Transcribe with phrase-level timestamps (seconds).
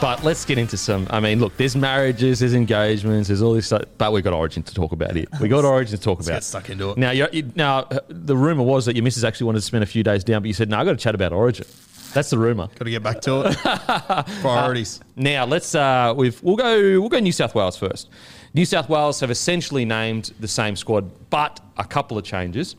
[0.00, 1.08] But let's get into some.
[1.10, 3.82] I mean, look, there's marriages, there's engagements, there's all this stuff.
[3.98, 5.26] But we've got Origin to talk about here.
[5.40, 6.34] We got Origin to talk about.
[6.34, 6.98] get stuck into it.
[6.98, 9.82] Now, you're, you, now uh, the rumor was that your missus actually wanted to spend
[9.82, 11.66] a few days down, but you said, "No, I've got to chat about Origin."
[12.14, 12.68] That's the rumor.
[12.68, 13.56] Got to get back to it.
[14.40, 15.00] Priorities.
[15.16, 18.08] Now let's uh, we've, we'll go we'll go New South Wales first.
[18.54, 22.76] New South Wales have essentially named the same squad, but a couple of changes.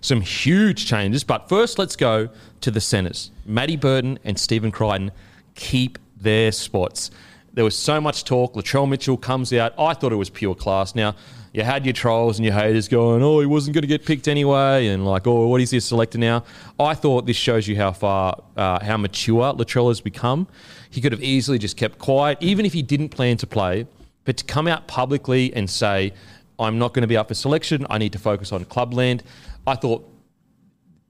[0.00, 2.28] Some huge changes, but first let's go
[2.60, 3.30] to the centres.
[3.46, 5.10] Matty Burton and Stephen Crichton
[5.54, 7.10] keep their spots.
[7.52, 8.54] There was so much talk.
[8.54, 9.72] Latrell Mitchell comes out.
[9.78, 10.96] I thought it was pure class.
[10.96, 11.14] Now,
[11.52, 14.26] you had your trolls and your haters going, oh, he wasn't going to get picked
[14.26, 16.42] anyway, and like, oh, what is this selector now?
[16.80, 20.48] I thought this shows you how far, uh, how mature Latrell has become.
[20.90, 23.86] He could have easily just kept quiet, even if he didn't plan to play,
[24.24, 26.12] but to come out publicly and say,
[26.58, 29.22] I'm not going to be up for selection, I need to focus on clubland.
[29.64, 30.08] I thought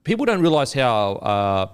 [0.04, 1.68] people don't realise how uh,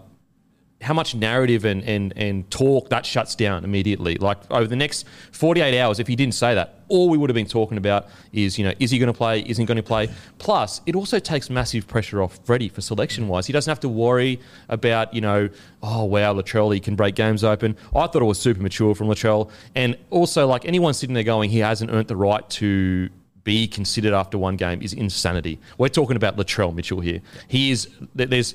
[0.80, 4.16] how much narrative and, and, and talk that shuts down immediately.
[4.16, 7.34] Like over the next 48 hours, if he didn't say that, all we would have
[7.34, 9.40] been talking about is, you know, is he going to play?
[9.40, 10.08] Isn't he going to play?
[10.38, 13.46] Plus, it also takes massive pressure off Freddie for selection wise.
[13.46, 14.40] He doesn't have to worry
[14.70, 15.50] about, you know,
[15.82, 17.76] oh, wow, Latrell, can break games open.
[17.94, 19.50] I thought it was super mature from Latrell.
[19.74, 23.10] And also, like anyone sitting there going, he hasn't earned the right to
[23.44, 25.58] be considered after one game is insanity.
[25.78, 27.20] We're talking about Latrell Mitchell here.
[27.48, 28.54] He is, there's,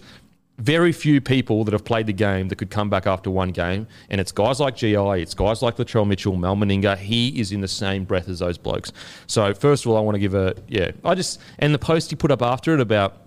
[0.57, 3.87] very few people that have played the game that could come back after one game.
[4.09, 6.97] And it's guys like GI, it's guys like Latrell Mitchell, Mal Meninga.
[6.97, 8.91] He is in the same breath as those blokes.
[9.27, 12.09] So, first of all, I want to give a, yeah, I just, and the post
[12.09, 13.17] he put up after it about,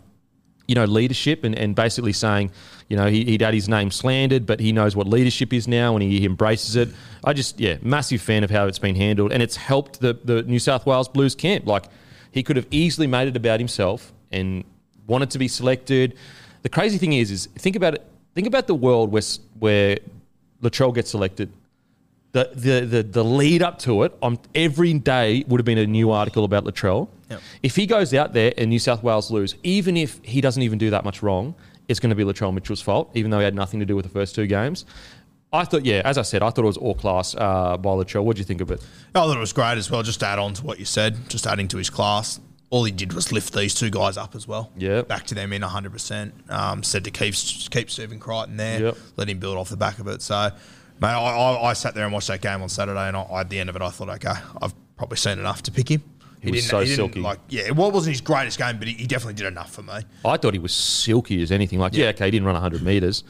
[0.67, 2.50] you know, leadership and, and basically saying,
[2.88, 5.94] you know, he, he'd had his name slandered, but he knows what leadership is now
[5.94, 6.88] and he embraces it.
[7.25, 9.33] I just, yeah, massive fan of how it's been handled.
[9.33, 11.67] And it's helped the, the New South Wales Blues camp.
[11.67, 11.84] Like,
[12.31, 14.65] he could have easily made it about himself and
[15.06, 16.17] wanted to be selected.
[16.62, 18.06] The crazy thing is, is think about it.
[18.34, 19.22] Think about the world where
[19.58, 19.98] where
[20.62, 21.50] Latrell gets selected.
[22.32, 25.86] The, the, the, the lead up to it, on every day would have been a
[25.86, 27.08] new article about Latrell.
[27.30, 27.41] Yep.
[27.62, 30.78] If he goes out there and New South Wales lose, even if he doesn't even
[30.78, 31.54] do that much wrong,
[31.88, 34.04] it's going to be Latrell Mitchell's fault, even though he had nothing to do with
[34.04, 34.84] the first two games.
[35.52, 38.25] I thought, yeah, as I said, I thought it was all class uh, by Latrell.
[38.25, 38.84] What do you think of it?
[39.14, 40.02] I thought it was great as well.
[40.02, 42.40] Just to add on to what you said, just adding to his class.
[42.71, 44.71] All he did was lift these two guys up as well.
[44.77, 45.09] Yep.
[45.09, 46.51] Back to them in 100%.
[46.51, 48.97] Um, said to keep keep Stephen Crichton there, Yep.
[49.17, 50.21] let him build off the back of it.
[50.21, 50.51] So,
[51.01, 53.49] mate, I, I, I sat there and watched that game on Saturday, and I, at
[53.49, 56.03] the end of it, I thought, okay, I've probably seen enough to pick him.
[56.43, 57.21] He was so didn't, silky.
[57.21, 59.95] Like, yeah, it wasn't his greatest game, but he, he definitely did enough for me.
[60.25, 61.79] I thought he was silky as anything.
[61.79, 63.25] Like, yeah, okay, he didn't run 100 metres,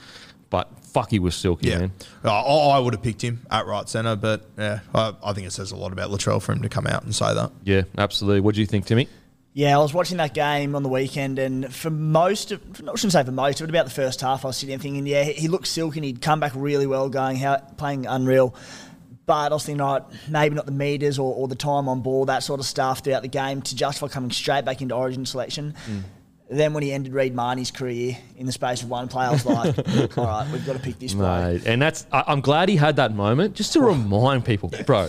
[0.50, 1.92] but fuck, he was silky, Yeah, man.
[2.24, 5.52] I, I would have picked him at right centre, but yeah, I, I think it
[5.52, 7.52] says a lot about Latrell for him to come out and say that.
[7.64, 8.40] Yeah, absolutely.
[8.40, 9.08] What do you think, Timmy?
[9.58, 13.12] Yeah, I was watching that game on the weekend, and for most of, I shouldn't
[13.12, 15.48] say for most, but about the first half, I was sitting there thinking, yeah, he
[15.48, 18.54] looked silky and he'd come back really well, going, how, playing unreal.
[19.26, 22.26] But I was thinking, right, maybe not the meters or, or the time on ball,
[22.26, 25.74] that sort of stuff throughout the game to justify coming straight back into Origin selection.
[25.90, 26.02] Mm.
[26.50, 29.44] Then when he ended Reed Mahoney's career in the space of one play, I was
[29.44, 29.76] like,
[30.18, 31.14] all right, we've got to pick this.
[31.14, 33.88] Mate, and that's, I, am glad he had that moment just to oh.
[33.88, 35.08] remind people, bro.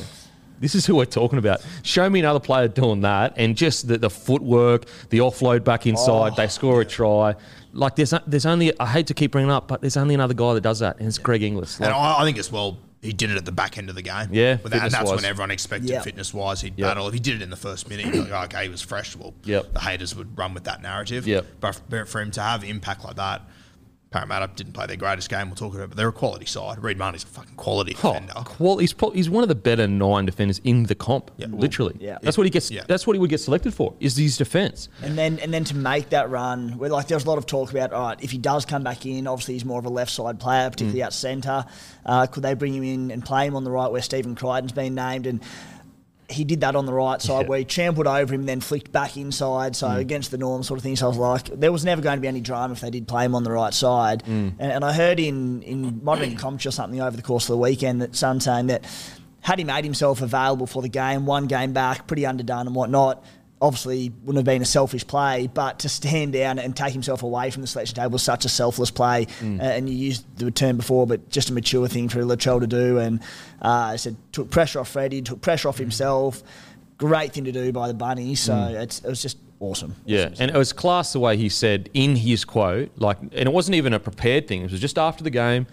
[0.60, 1.62] This is who we're talking about.
[1.84, 6.36] Show me another player doing that, and just the, the footwork, the offload back inside.
[6.36, 6.48] they oh.
[6.48, 7.36] score a try.
[7.74, 10.34] like there's there's only I hate to keep bringing it up, but there's only another
[10.34, 11.78] guy that does that, and it's Greg Inglis.
[11.80, 13.96] And Like, I, I think as well, he did it at the back end of
[13.96, 14.28] the game.
[14.32, 15.16] Yeah, But that- and that's fitness-wise.
[15.16, 16.02] when everyone expected Yeah.
[16.02, 16.86] fitness wise he'd Yep.
[16.90, 17.08] battle.
[17.08, 19.16] If he did it in the first minute, you're like, okay, he was fresh.
[19.16, 19.74] Well, Yep.
[19.74, 21.26] the haters would run with that narrative.
[21.26, 21.46] Yep.
[21.62, 23.44] But for, for him to have impact like that,
[24.12, 25.48] Parramatta didn't play their greatest game.
[25.50, 26.82] We'll talk about it, but they're a quality side.
[26.84, 28.34] Reed Mahoney's a fucking quality Oh, defender.
[28.44, 31.30] qual- he's, pro- he's one of the better nine defenders in the comp.
[31.38, 31.46] Yeah.
[31.52, 32.18] Literally, Yeah.
[32.24, 32.72] That's what he gets.
[32.72, 32.86] Yeah.
[32.88, 33.94] That's what he would get selected for.
[34.00, 34.90] Is his defense?
[35.04, 37.46] And then and then to make that run, where like there was a lot of
[37.46, 39.90] talk about, all right, if he does come back in, obviously he's more of a
[39.90, 40.72] left side player, Mm.
[40.72, 41.66] particularly out centre.
[42.04, 44.72] Uh, could they bring him in and play him on the right where Stephen Crichton's
[44.72, 45.28] been named?
[45.28, 45.40] And
[46.30, 47.48] he did that on the right side Yeah.
[47.48, 49.98] where he trampled over him, then flicked back inside, so Mm.
[49.98, 50.96] against the norm sort of thing.
[50.96, 53.08] So I was like, there was never going to be any drama if they did
[53.08, 54.24] play him on the right side.
[54.26, 54.54] Mm.
[54.60, 57.58] And, and I heard in in been commentary or something over the course of the
[57.58, 58.84] weekend that Sun saying that
[59.42, 63.24] had he made himself available for the game, one game back, pretty underdone and whatnot.
[63.62, 67.52] Obviously, wouldn't have been a selfish play, but to stand down and take himself away
[67.52, 69.26] from the selection table was such a selfless play.
[69.42, 69.60] Mm.
[69.60, 72.68] Uh, and you used the term before, but just a mature thing for Latrell to
[72.68, 73.00] do.
[73.00, 73.20] And
[73.62, 76.42] uh, I said took pressure off Freddie, took pressure off himself.
[76.98, 78.36] Great thing to do by the bunny.
[78.36, 79.96] So it's, it was just awesome.
[80.06, 83.52] Yeah, and it was class the way he said in his quote, like, and it
[83.52, 84.64] wasn't even a prepared thing.
[84.64, 85.68] It was just after the game,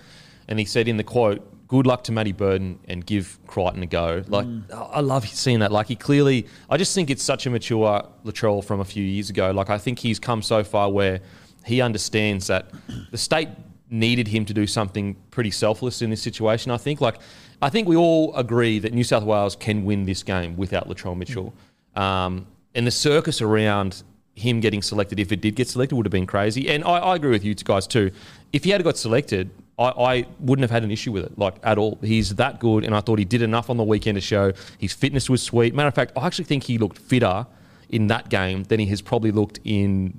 [0.49, 3.86] and he said in the quote, "Good luck to Matty Burton and give Crichton a
[3.86, 5.72] go." Like, I I love seeing that.
[5.72, 9.30] Like, he clearly, I just think it's such a mature Latrell from a few years
[9.30, 9.50] ago.
[9.50, 11.20] Like, I think he's come so far where
[11.64, 12.70] he understands that
[13.10, 13.48] the state
[13.90, 16.70] needed him to do something pretty selfless in this situation.
[16.70, 17.18] I think, like,
[17.62, 21.16] I think we all agree that New South Wales can win this game without Latrell
[21.16, 21.54] Mitchell.
[21.94, 24.02] Um, and the circus around
[24.34, 26.68] him getting selected, if it did get selected, would have been crazy.
[26.68, 28.10] And I, I agree with you guys too.
[28.52, 31.56] If he had got selected, I, I wouldn't have had an issue with it, like
[31.62, 31.99] at all.
[32.02, 34.93] He's that good, and I thought he did enough on the weekend to show his
[34.93, 35.75] fitness was sweet.
[35.75, 37.46] Matter of fact, I actually think he looked fitter
[37.90, 40.19] in that game than he has probably looked in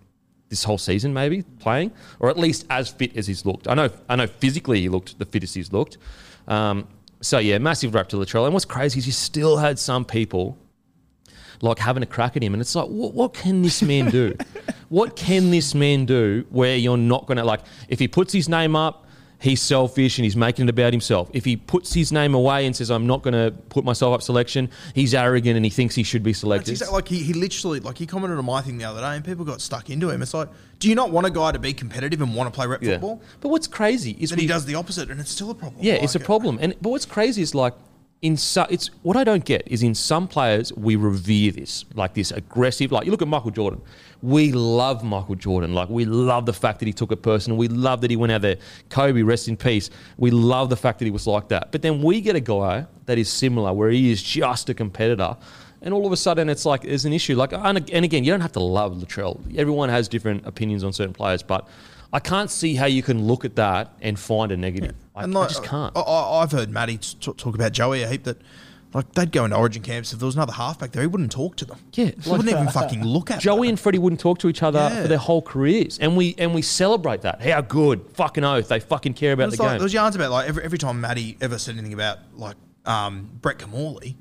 [0.50, 3.68] this whole season, maybe playing, or at least as fit as he's looked.
[3.68, 5.98] I know, I know, physically he looked the fittest he's looked.
[6.48, 6.88] Um,
[7.20, 8.46] so yeah, massive rap to Latrell.
[8.46, 10.58] And what's crazy is you still had some people
[11.62, 14.36] like having a crack at him, and it's like, what, what can this man do?
[14.90, 18.48] what can this man do where you're not going to like if he puts his
[18.48, 19.07] name up?
[19.40, 21.30] He's selfish and he's making it about himself.
[21.32, 24.24] If he puts his name away and says, I'm not going to put myself up
[24.24, 26.72] selection, he's arrogant and he thinks he should be selected.
[26.72, 29.24] exactly, like he, he literally like he commented on my thing the other day, and
[29.24, 30.24] people got stuck into him.
[30.24, 30.50] It's like,
[30.80, 32.94] do you not want a guy to be competitive and want to play rep Yeah.
[32.94, 33.22] football?
[33.42, 35.84] But what's crazy is Then he does the opposite, and it's still a problem.
[35.84, 36.58] Yeah, it's a Like, problem.
[36.60, 37.74] And but what's crazy is like
[38.22, 42.16] in so, it's what I don't get is in some players we revere this like
[42.16, 42.92] this aggressive.
[42.92, 43.82] Like you look at Michael Jordan,
[44.24, 45.74] we love Michael Jordan.
[45.74, 47.58] Like we love the fact that he took a personal.
[47.58, 48.58] We love that he went out there.
[48.90, 49.92] Kobe, rest in peace.
[50.18, 51.72] We love the fact that he was like that.
[51.72, 55.38] But then we get a guy that is similar, where he is just a competitor.
[55.84, 57.36] And all of a sudden, it's like there's an issue.
[57.36, 59.40] Like, and and again, you don't have to love Latrell.
[59.56, 61.68] Everyone has different opinions on certain players, but
[62.14, 64.96] I can't see how you can look at that and find a negative.
[65.16, 65.96] I, And I just can't.
[65.98, 68.38] I, I've heard Matty t- talk about Joey a heap that.
[68.94, 71.58] Like they'd go into Origin camps if there was another halfback there, he wouldn't talk
[71.58, 71.78] to them.
[71.94, 73.72] Yeah, he wouldn't even fucking look at Joey them.
[73.72, 75.02] and Freddie wouldn't talk to each other Yeah.
[75.02, 77.42] for their whole careers, and we and we celebrate that.
[77.42, 79.78] How good, fucking oath, they fucking care about the like, game.
[79.80, 82.56] there was yarns about like every, every time Matty ever said anything about like
[82.86, 84.16] um, Brett Kimmorley,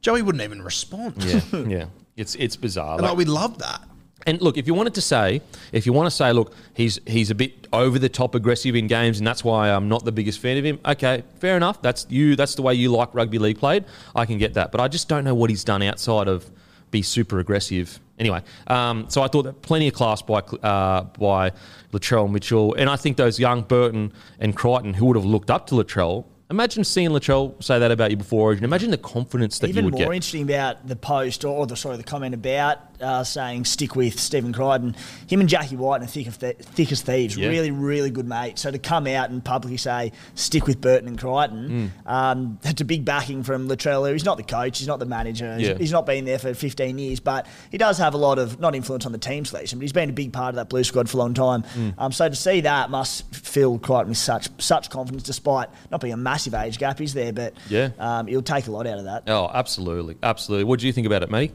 [0.00, 1.22] Joey wouldn't even respond.
[1.24, 1.84] yeah, yeah,
[2.16, 2.92] it's it's bizarre.
[2.92, 3.82] and Like- like we love that.
[4.26, 5.40] And look, if you wanted to say,
[5.72, 8.86] if you want to say, look, he's he's a bit over the top aggressive in
[8.86, 10.78] games, and that's why I'm not the biggest fan of him.
[10.84, 11.80] Okay, fair enough.
[11.82, 12.36] That's you.
[12.36, 13.84] That's the way you like rugby league played.
[14.14, 16.50] I can get that, but I just don't know what he's done outside of
[16.90, 18.00] be super aggressive.
[18.18, 21.52] Anyway, um, so I thought that plenty of class by uh, by
[21.92, 25.66] Latrell Mitchell, and I think those young Burton and Crichton who would have looked up
[25.68, 26.26] to Latrell.
[26.50, 28.64] Imagine seeing Latrell say that about you before Origin.
[28.64, 31.76] Imagine the confidence that Even you would more interesting about the post or, or the
[31.76, 34.94] sorry the comment about uh, saying stick with Stephen Crichton.
[35.26, 37.36] Him and Jackie Wighton are thick, of th- thick as thieves.
[37.36, 37.48] Yeah.
[37.48, 38.60] Really, really good mates.
[38.62, 42.10] So to come out and publicly say stick with Burton and Crichton, Mm.
[42.10, 44.10] um, that's a big backing from Latrell.
[44.12, 44.78] He's not the coach.
[44.78, 45.56] He's not the manager.
[45.56, 45.78] He's, Yeah.
[45.78, 48.74] he's not been there for 15 years, but he does have a lot of not
[48.74, 49.78] influence on the team selection.
[49.78, 51.62] But he's been a big part of that blue squad for a long time.
[51.76, 51.94] Mm.
[51.98, 56.12] Um, so to see that must fill Crichton with such such confidence, despite not being
[56.12, 56.98] a massive age gap.
[56.98, 57.90] He's there, but Yeah.
[57.98, 59.24] um, he'll take a lot out of that.
[59.28, 60.64] Oh, absolutely, absolutely.
[60.64, 61.52] What do you think about it, Matty?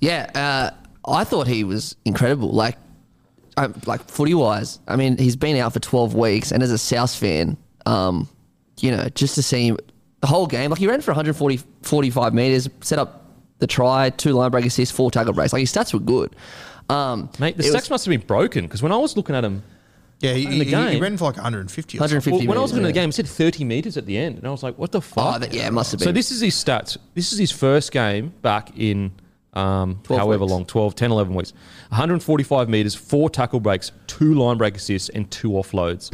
[0.00, 2.50] Yeah, uh, I thought he was incredible.
[2.52, 2.76] Like,
[3.56, 4.78] um, like footy wise.
[4.86, 8.28] I mean, he's been out for twelve weeks, and as a South fan, um,
[8.80, 9.78] you know, just to see him
[10.20, 13.24] the whole game, like he ran for 140, 45 meters, set up
[13.58, 15.52] the try, two line break assists, four tackle breaks.
[15.52, 16.34] Like his stats were good.
[16.88, 19.34] Um, Mate, the it stats was must have been broken because when I was looking
[19.34, 19.62] at him,
[20.20, 21.98] Yeah, he, In the he, he ran for like 150.
[21.98, 23.02] Or 150 well, when I was meters, looking at the yeah.
[23.02, 25.36] game, it said 30 meters at the end, and I was like, "What the fuck?"
[25.36, 26.06] Oh, that, yeah, it must have been.
[26.06, 26.96] So this is his stats.
[27.14, 29.12] This is his first game back in
[29.56, 30.52] um, however weeks.
[30.52, 31.52] long, 12, 10, 11 weeks.
[31.88, 36.12] 145 metres, four tackle breaks, two line break assists, and two offloads.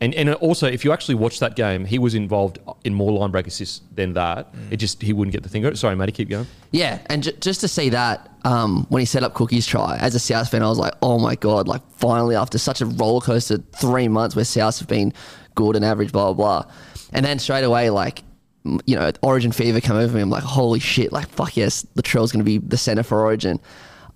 [0.00, 3.30] And, and also, if you actually watch that game, he was involved in more line
[3.30, 4.52] break assists than that.
[4.72, 5.72] It just, he wouldn't get the thing.
[5.76, 6.48] Sorry, Matty, keep going.
[6.72, 10.16] Yeah, and j- just to see that um, when he set up Cookie's try, as
[10.16, 11.68] a South fan, I was like, oh my god!
[11.68, 15.12] Like finally, after such a rollercoaster three months where Souths have been
[15.54, 16.72] good and average, blah blah blah,
[17.12, 18.24] and then straight away, like
[18.64, 20.22] you know, Origin fever come over me.
[20.22, 21.12] I'm like, holy shit!
[21.12, 23.60] Like fuck yes, Latrell's going to be the centre for Origin.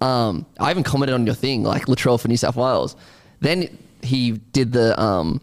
[0.00, 2.96] Um, I even commented on your thing, like Latrell for New South Wales.
[3.40, 5.40] Then he did the um,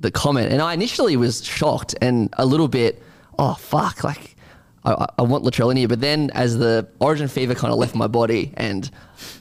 [0.00, 3.02] the comment, and I initially was shocked and a little bit,
[3.38, 4.36] oh fuck, like
[4.84, 5.88] I- I, want Latrell in here.
[5.88, 8.90] But then as the Origin fever kind of left my body, and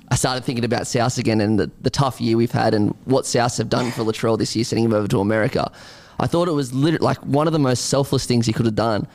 [0.10, 3.26] I started thinking about South again and the, the tough year we've had and what
[3.26, 5.72] Souths have done for Latrell this year, sending him over to America.
[6.20, 8.76] I thought it was literally like one of the most selfless things he could have
[8.76, 9.08] done,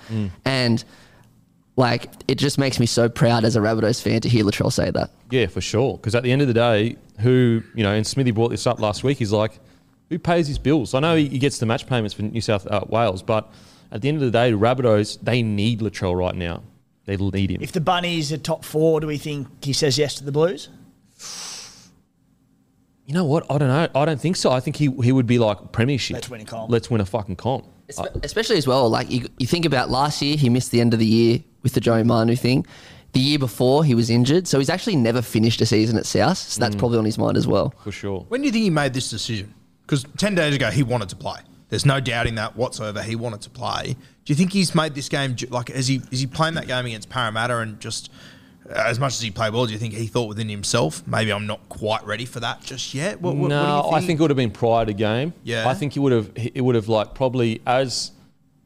[0.45, 0.85] and
[1.77, 4.91] like it just makes me so proud as a Rabbitohs fan to hear Latrell say
[4.91, 5.11] that.
[5.31, 5.97] Yeah, for sure.
[5.97, 8.79] Because at the end of the day, who, you know, and Smithy brought this up
[8.79, 9.59] last week, he's like,
[10.11, 10.95] who pays his bills?
[10.95, 13.51] I know he he gets the match payments for New South uh, Wales, but
[13.91, 16.63] at the end of the day, Rabbitohs, they need Latrell right now.
[17.05, 17.63] They need him.
[17.63, 20.69] If the Bunnies are top four, do we think he says yes to the Blues?
[23.13, 23.45] You know what?
[23.51, 23.89] I don't know.
[23.95, 24.51] I don't think so.
[24.51, 26.15] I think he, he would be like, premiership.
[26.15, 26.71] Let's win a comp.
[26.71, 27.67] Let's win a fucking comp.
[27.91, 30.95] Espe- Especially as well, like you, you think about last year, he missed the end
[30.95, 32.65] of the year with the Joey Manu thing.
[33.13, 36.39] The year before, he was injured, so he's actually never finished a season at South.
[36.39, 36.79] So that's mm.
[36.79, 37.75] probably on his mind as well.
[37.85, 38.25] For sure.
[38.29, 39.53] When do you think he made this decision?
[39.83, 41.41] Because 10 days ago, he wanted to play.
[41.69, 43.03] There's no doubting that whatsoever.
[43.03, 43.95] He wanted to play.
[44.25, 46.87] Do you think he's made this game, like, is he, is he playing that game
[46.87, 48.11] against Parramatta and just,
[48.73, 51.47] as much as he played well, do you think he thought within himself, maybe I'm
[51.47, 53.21] not quite ready for that just yet?
[53.21, 55.35] What, what, no, what you I think it would have been prior to game.
[55.45, 55.69] Yeah.
[55.69, 56.31] I think he would have.
[56.37, 58.13] It would have like probably as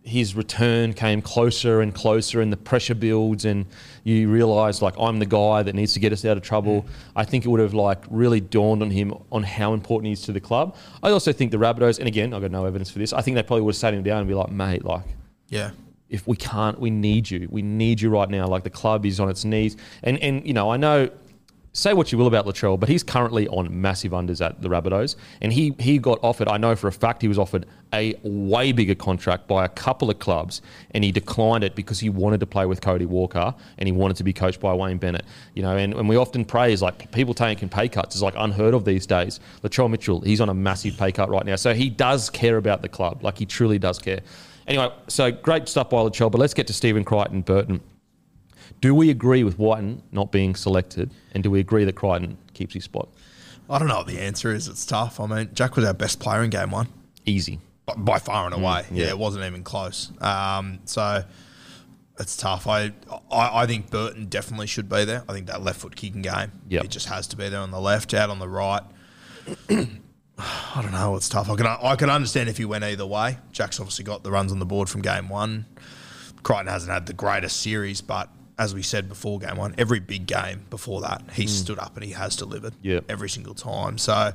[0.02, 3.66] his return came closer and closer, and the pressure builds, and
[4.04, 6.82] you realise like I'm the guy that needs to get us out of trouble.
[6.82, 6.88] Mm.
[7.16, 10.22] I think it would have like really dawned on him on how important he is
[10.22, 10.76] to the club.
[11.02, 13.12] I also think the Rabbitohs, and again, I've got no evidence for this.
[13.12, 15.04] I think they probably would have sat him down and be like, mate, like
[15.48, 15.70] Yeah.
[16.08, 17.48] If we can't, we need you.
[17.50, 18.46] We need you right now.
[18.46, 19.76] Like the club is on its knees.
[20.02, 21.10] And and you know, I know
[21.76, 25.16] say what you will about Latrell, but he's currently on massive unders at the Rabbitohs.
[25.42, 28.72] And he he got offered, I know for a fact he was offered a way
[28.72, 30.60] bigger contract by a couple of clubs
[30.90, 34.16] and he declined it because he wanted to play with Cody Walker and he wanted
[34.16, 35.25] to be coached by Wayne Bennett.
[35.54, 38.75] You know, and, and we often praise like people taking pay cuts is like unheard
[38.75, 39.38] of these days.
[39.62, 41.56] Latrell Mitchell, he's on a massive pay cut right now.
[41.56, 43.22] So he does care about the club.
[43.22, 44.20] Like he truly does care.
[44.66, 47.80] Anyway, so great stuff by Latrell, but let's get to Stephen Crichton Burton.
[48.80, 52.75] Do we agree with Wighton not being selected, and do we agree that Crichton keeps
[52.75, 53.08] his spot?
[53.70, 54.68] I don't know what the answer is.
[54.68, 55.18] It's tough.
[55.20, 56.88] I mean, Jack was our best player in game one.
[57.25, 57.61] Easy.
[57.87, 58.85] by- by far and away.
[58.90, 59.04] yeah.
[59.04, 59.11] yeah.
[59.11, 60.11] it wasn't even close.
[60.20, 61.25] Um, so
[62.18, 62.66] it's tough.
[62.66, 62.92] I,
[63.30, 65.23] I I think Burton definitely should be there.
[65.28, 66.50] I think that left foot kicking game.
[66.68, 66.85] Yep.
[66.85, 68.82] it just has to be there on the left, out on the right.
[70.38, 71.16] I don't know.
[71.16, 71.49] It's tough.
[71.49, 73.38] I can I can understand if he went either way.
[73.52, 75.64] Jack's obviously got the runs on the board from game one.
[76.43, 78.28] Crichton hasn't had the greatest series, but
[78.59, 82.05] as we said before game one, every big game before that, he stood up and
[82.05, 83.05] he has delivered Yep.
[83.09, 83.99] every single time.
[83.99, 84.33] So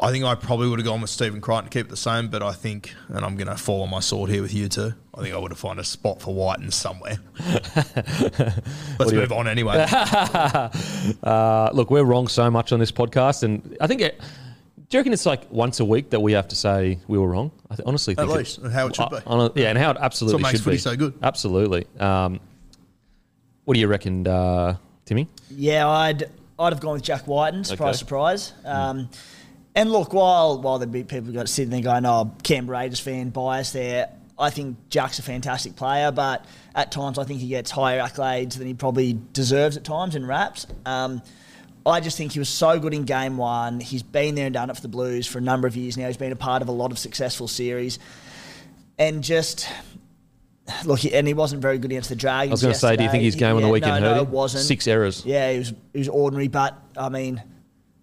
[0.00, 2.28] I think I probably would have gone with Stephen Crichton to keep it the same,
[2.28, 4.94] but I think, and I'm going to fall on my sword here with you too,
[5.14, 7.18] I think I would have found a spot for Wighton somewhere.
[8.98, 9.86] Let's move on anyway.
[11.22, 14.00] Uh, look, we're wrong so much on this podcast, and I think.
[14.00, 14.20] It,
[14.92, 17.26] do you reckon it's like once a week that we have to say we were
[17.28, 17.50] wrong?
[17.70, 19.16] I th- honestly At think least, and how it should be.
[19.26, 20.80] I- I- yeah, and how it absolutely makes should footy be.
[20.80, 21.14] so good.
[21.22, 21.86] Absolutely.
[21.98, 22.40] Um,
[23.64, 25.28] what do you reckon, uh, Timmy?
[25.50, 26.24] Yeah, I'd
[26.58, 27.64] I'd have gone with Jack Wighton.
[27.64, 27.98] Surprise, Okay.
[28.00, 28.52] surprise.
[28.66, 29.08] Um,
[29.74, 33.30] and look, while while there'd be people got sitting there going, "Oh, Canberra Raiders fan
[33.30, 36.44] bias," there, I think Jack's a fantastic player, but
[36.74, 40.26] at times I think he gets higher accolades than he probably deserves at times in
[40.26, 40.66] raps.
[40.84, 41.22] Um,
[41.84, 43.80] I just think he was so good in game one.
[43.80, 46.06] He's been there and done it for the Blues for a number of years now.
[46.06, 47.98] He's been a part of a lot of successful series,
[48.98, 49.68] and just.
[50.84, 52.50] Look, he- and he wasn't very good against the Dragons.
[52.50, 54.08] I was going to say, do you think his game on the Yeah, weekend no,
[54.10, 54.28] hurt no, him?
[54.28, 54.62] it wasn't.
[54.64, 55.26] Six errors.
[55.26, 57.42] Yeah, it was it was ordinary, but I mean,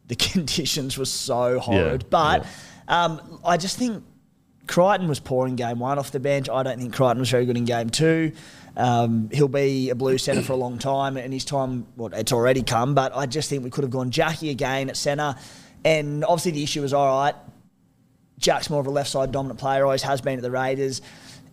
[0.07, 2.01] the conditions were so horrid.
[2.03, 2.45] Yeah, but
[2.89, 4.03] um, I just think
[4.67, 6.49] Crichton was poor in game one off the bench.
[6.49, 8.33] I don't think Crichton was very good in game two.
[8.77, 12.31] Um, he'll be a blue centre for a long time, and his time, well, it's
[12.31, 12.95] already come.
[12.95, 15.35] But I just think we could have gone Jackie again at centre,
[15.83, 17.35] and obviously the issue was all right.
[18.37, 21.01] Jack's more of a left side dominant player, always has been at the Raiders.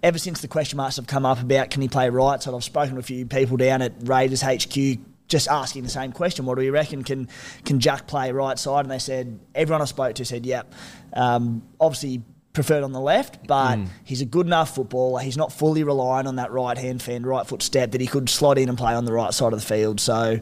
[0.02, 2.62] Ever since the question marks have come up about can he play right side, I've
[2.62, 6.46] spoken to a few people down at Raiders HQ just asking the same question.
[6.46, 7.02] What do you reckon?
[7.02, 7.28] Can
[7.64, 8.84] can Jack play right side?
[8.84, 10.72] And they said everyone I spoke to said, yep.
[11.12, 12.22] Um, obviously
[12.56, 13.86] preferred on the left, but Mm.
[14.02, 15.20] he's a good enough footballer.
[15.20, 18.28] He's not fully reliant on that right hand fend, right foot step that he could
[18.28, 20.00] slot in and play on the right side of the field.
[20.00, 20.40] So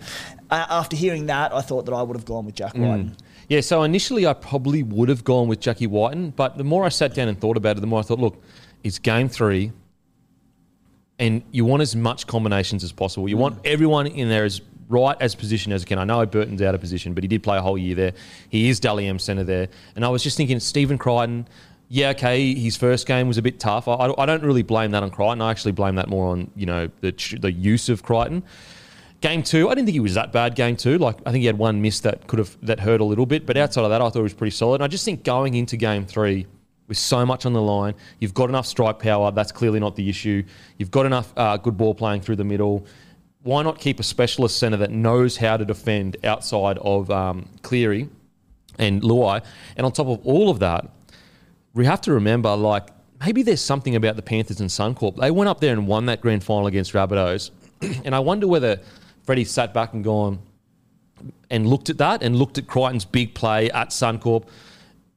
[0.51, 3.17] uh, after hearing that, I thought that I would have gone with Jack Wighton.
[3.49, 6.89] Yeah, so initially I probably would have gone with Jackie Wighton, but the more I
[6.89, 8.43] sat down and thought about it, the more I thought, look,
[8.83, 9.73] it's game three,
[11.19, 13.29] and you want as much combinations as possible.
[13.29, 15.99] You want everyone in there as right as position as you can.
[15.99, 18.13] I know Burton's out of position, but he did play a whole year there.
[18.51, 21.47] He is Dally M centre there, and I was just thinking Stephen Crichton.
[21.95, 23.87] Yeah, okay, his first game was a bit tough.
[23.87, 25.41] I, I don't really blame that on Crichton.
[25.41, 28.43] I actually blame that more on you know the the use of Crichton.
[29.21, 30.57] Game two, I didn't think he was that bad.
[30.57, 33.05] Game two, like I think he had one miss that could have that hurt a
[33.05, 34.81] little bit, but outside of that, I thought he was pretty solid.
[34.81, 36.49] And I just think going into game three
[36.89, 39.31] with so much on the line, you've got enough strike power.
[39.31, 40.43] That's clearly not the issue.
[40.79, 42.89] You've got enough uh, good ball playing through the middle.
[43.45, 48.09] Why not keep a specialist centre that knows how to defend outside of um, Cleary
[48.81, 49.45] and Luai?
[49.77, 50.91] And on top of all of that,
[51.75, 52.89] we have to remember, like,
[53.21, 55.17] maybe there's something about the Panthers and Suncorp.
[55.17, 57.51] They went up there and won that grand final against Rabbitohs.
[58.05, 58.81] and I wonder whether
[59.25, 60.39] Freddie sat back and gone
[61.51, 64.45] and looked at that and looked at Crichton's big play at Suncorp.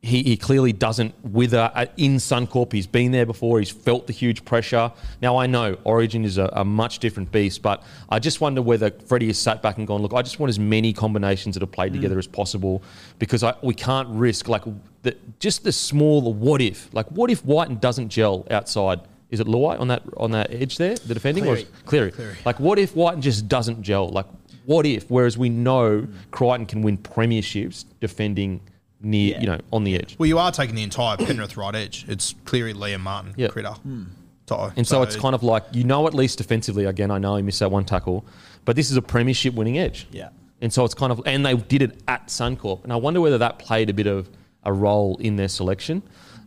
[0.03, 2.71] He, he clearly doesn't wither uh, in Suncorp.
[2.71, 3.59] He's been there before.
[3.59, 4.91] He's felt the huge pressure.
[5.21, 8.91] Now, I know Origin is a, a much different beast, but I just wonder whether
[8.91, 11.67] Freddie has sat back and gone, look, I just want as many combinations that are
[11.67, 11.95] played mm.
[11.95, 12.83] together as possible
[13.17, 14.63] because I, we can't risk, like,
[15.01, 16.93] the, just the small what if.
[16.93, 19.01] Like, what if Wighton doesn't gel outside?
[19.29, 21.47] Is it Luai on that on that edge there, the defending?
[21.47, 22.13] Or is, Cleary.
[22.45, 24.09] Like, what if Wighton just doesn't gel?
[24.09, 24.27] Like,
[24.65, 25.09] what if?
[25.09, 26.13] Whereas we know mm.
[26.31, 28.61] Crichton can win premierships defending
[29.01, 30.15] near, you know, on the edge.
[30.17, 32.05] Well, you are taking the entire Penrith right edge.
[32.07, 33.47] It's clearly Liam Martin, Yeah.
[33.47, 34.03] Critter, hmm.
[34.45, 34.71] Toto.
[34.75, 36.85] And so, it's kind of like you know, at least defensively.
[36.85, 38.25] Again, I know he missed that one tackle,
[38.65, 40.07] but this is a premiership winning edge.
[40.11, 40.29] Yeah.
[40.61, 43.37] And so it's kind of, and they did it at Suncorp, and I wonder whether
[43.37, 44.29] that played a bit of
[44.63, 46.01] a role in their selection.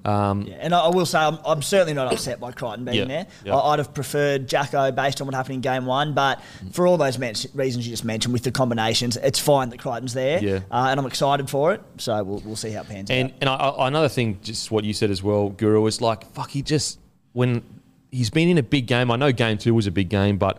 [0.05, 2.97] Um, Yeah, and I I will say I'm, I'm certainly not upset by Crichton being
[2.97, 3.27] Yeah, there.
[3.45, 3.55] yeah.
[3.57, 6.41] I, I'd have preferred Jacko based on what happened in game one, but
[6.73, 10.15] for all those men- reasons you just mentioned with the combinations, it's fine that Crichton's
[10.15, 10.61] there, Yeah.
[10.71, 11.83] uh, and I'm excited for it.
[11.99, 13.35] So we'll, we'll see how it pans And out.
[13.41, 16.51] and I, I, another thing, just what you said as well, Guru, is like fuck.
[16.51, 16.99] He just
[17.33, 17.63] when
[18.11, 19.11] he's been in a big game.
[19.11, 20.59] I know game two was a big game, but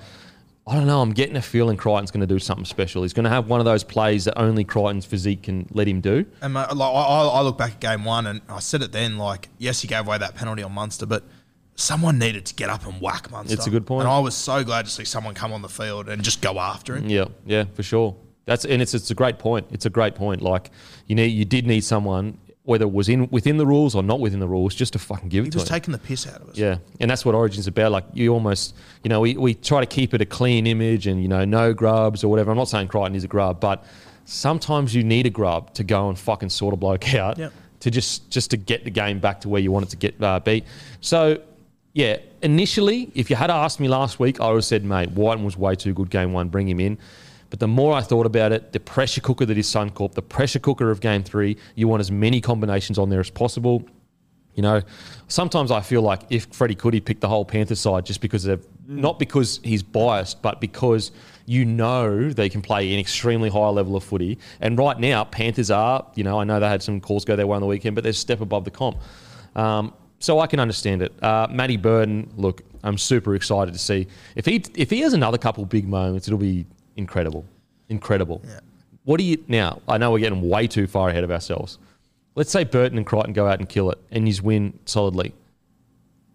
[0.72, 1.02] I don't know.
[1.02, 3.02] I'm getting a feeling Crichton's going to do something special.
[3.02, 6.00] He's going to have one of those plays that only Crichton's physique can let him
[6.00, 6.26] do.
[6.42, 8.94] And my, like, I, I I look back at game one, and I said it
[8.94, 9.18] then.
[9.18, 11.24] Like, yes, he gave away that penalty on Munster, but
[11.76, 13.54] someone needed to get up and whack Munster.
[13.54, 14.04] It's a good point.
[14.04, 16.58] And I was so glad to see someone come on the field and just go
[16.58, 17.10] after him.
[17.10, 18.16] Yeah, yeah, for sure.
[18.46, 19.68] That's and it's it's a great point.
[19.72, 20.42] It's a great point.
[20.42, 20.72] Like
[21.06, 24.20] you need you did need someone whether it was in within the rules or not
[24.20, 25.74] within the rules just to fucking give He it to was him.
[25.76, 26.58] taking the piss out of us.
[26.58, 27.92] Yeah, and that's what Origin's about.
[27.92, 31.22] Like you almost, you know, we, we try to keep it a clean image and
[31.22, 32.52] you know no grubs or whatever.
[32.52, 33.84] I'm not saying Crichton is a grub, but
[34.26, 37.54] sometimes you need a grub to go and fucking sort a bloke out Yep.
[37.82, 40.22] to just just to get the game back to where you want it to get
[40.22, 40.66] uh, beat.
[41.02, 41.42] So
[41.94, 45.44] yeah, initially, if you had asked me last week, I would have said, mate, Wighton
[45.44, 46.98] was way too good game one, bring him in.
[47.52, 50.58] But the more I thought about it, the pressure cooker that is Suncorp, the pressure
[50.58, 53.86] cooker of game three, you want as many combinations on there as possible.
[54.56, 54.82] You know,
[55.28, 58.46] sometimes I feel like if Freddie could, he picked the whole Panther side just because
[58.46, 61.12] of not because he's biased, but because
[61.46, 64.40] you know they can play an extremely high level of footy.
[64.62, 67.48] And right now, Panthers are, you know, I know they had some calls go their
[67.48, 68.98] way on the weekend, but they're a step above the comp.
[69.58, 71.22] Um, so I can understand it.
[71.22, 75.38] Uh, Matty Burton, look, I'm super excited to see if he if he has another
[75.38, 77.46] couple big moments, it'll be incredible,
[77.90, 78.42] incredible.
[79.04, 79.82] What do you now?
[79.88, 81.80] I know we're getting way too far ahead of ourselves.
[82.36, 85.34] Let's say Burton and Crichton go out and kill it, and he's win solidly.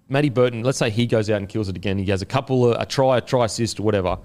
[0.09, 1.99] Matty Burton, let's say he goes out and kills it again.
[1.99, 4.19] He has a couple of a try, a try assist, or whatever.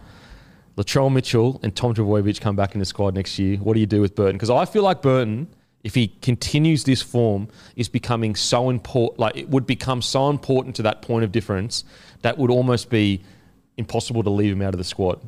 [0.78, 3.58] Latrell Mitchell and Tom Trbojevic come back in the squad next year.
[3.58, 4.36] What do you do with Burton?
[4.36, 5.48] Because I feel like Burton,
[5.84, 9.20] if he continues this form, is becoming so important.
[9.20, 11.84] Like it would become so important to that point of difference
[12.22, 13.22] that would almost be
[13.78, 15.20] impossible to leave him out of the squad.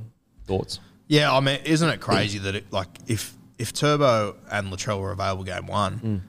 [0.45, 0.79] Thoughts?
[1.13, 5.11] Yeah, I mean, isn't it crazy that it, like if if Turbo and Latrell were
[5.11, 6.21] available game one, Mm.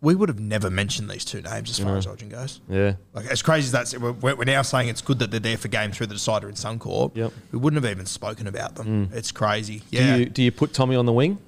[0.00, 2.60] we would have never mentioned these two names as far as Origin goes.
[2.68, 2.94] Yeah.
[3.14, 5.68] Like as crazy as that's, we're, we're now saying it's good that they're there for
[5.68, 7.16] game through the decider in Suncorp.
[7.16, 7.32] Yep.
[7.52, 9.08] We wouldn't have even spoken about them.
[9.12, 9.82] It's crazy.
[9.90, 10.14] Yeah.
[10.16, 11.38] Do you do you put Tommy on the wing?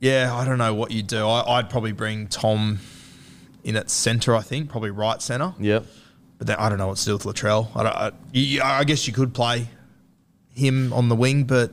[0.00, 0.34] yeah.
[0.34, 1.26] I don't know what you do.
[1.26, 2.78] I, I'd probably bring Tom
[3.64, 4.34] in at centre.
[4.34, 5.52] I think probably right centre.
[5.58, 5.84] Yep.
[6.38, 7.68] But then I don't know what to do with Latrell.
[7.76, 9.66] I, don't, I, you- I guess you could play
[10.58, 11.72] him on the wing, but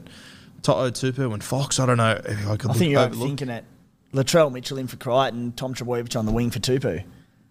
[0.61, 1.79] Toto Tupou and Fox.
[1.79, 2.71] I don't know if I could.
[2.71, 3.65] I think you're overlook- overthinking it.
[4.13, 7.03] Latrell Mitchell in for Crichton, Tom Trbojevic on the wing for Tupou.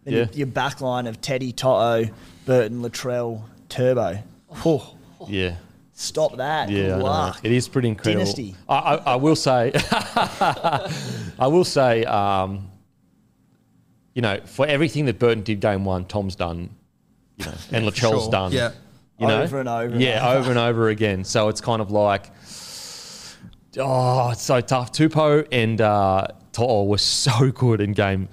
[0.05, 0.18] Then Yeah.
[0.20, 2.09] your, your back line of Teddy, Toto,
[2.47, 4.18] Burton, Latrell, Turbo.
[4.64, 4.94] Oh,
[5.29, 5.57] Yeah.
[5.92, 6.70] stop that.
[6.70, 7.40] Yeah, Good luck.
[7.42, 8.25] it is pretty incredible.
[8.25, 8.55] Dynasty.
[8.68, 9.73] I, I, I will say,
[11.38, 12.70] I will say, um,
[14.14, 16.70] you know, for everything that Burton did game one, Tom's done,
[17.37, 18.31] you know, and Latrell's Sure.
[18.31, 18.53] done.
[18.53, 18.70] Yeah.
[19.18, 19.42] You know?
[19.42, 20.38] Over and over and Yeah, over.
[20.38, 21.24] over and over again.
[21.24, 22.31] So it's kind of like,
[23.79, 24.92] oh, it's so tough.
[24.92, 28.29] Tupou and uh, To'o were so good in game.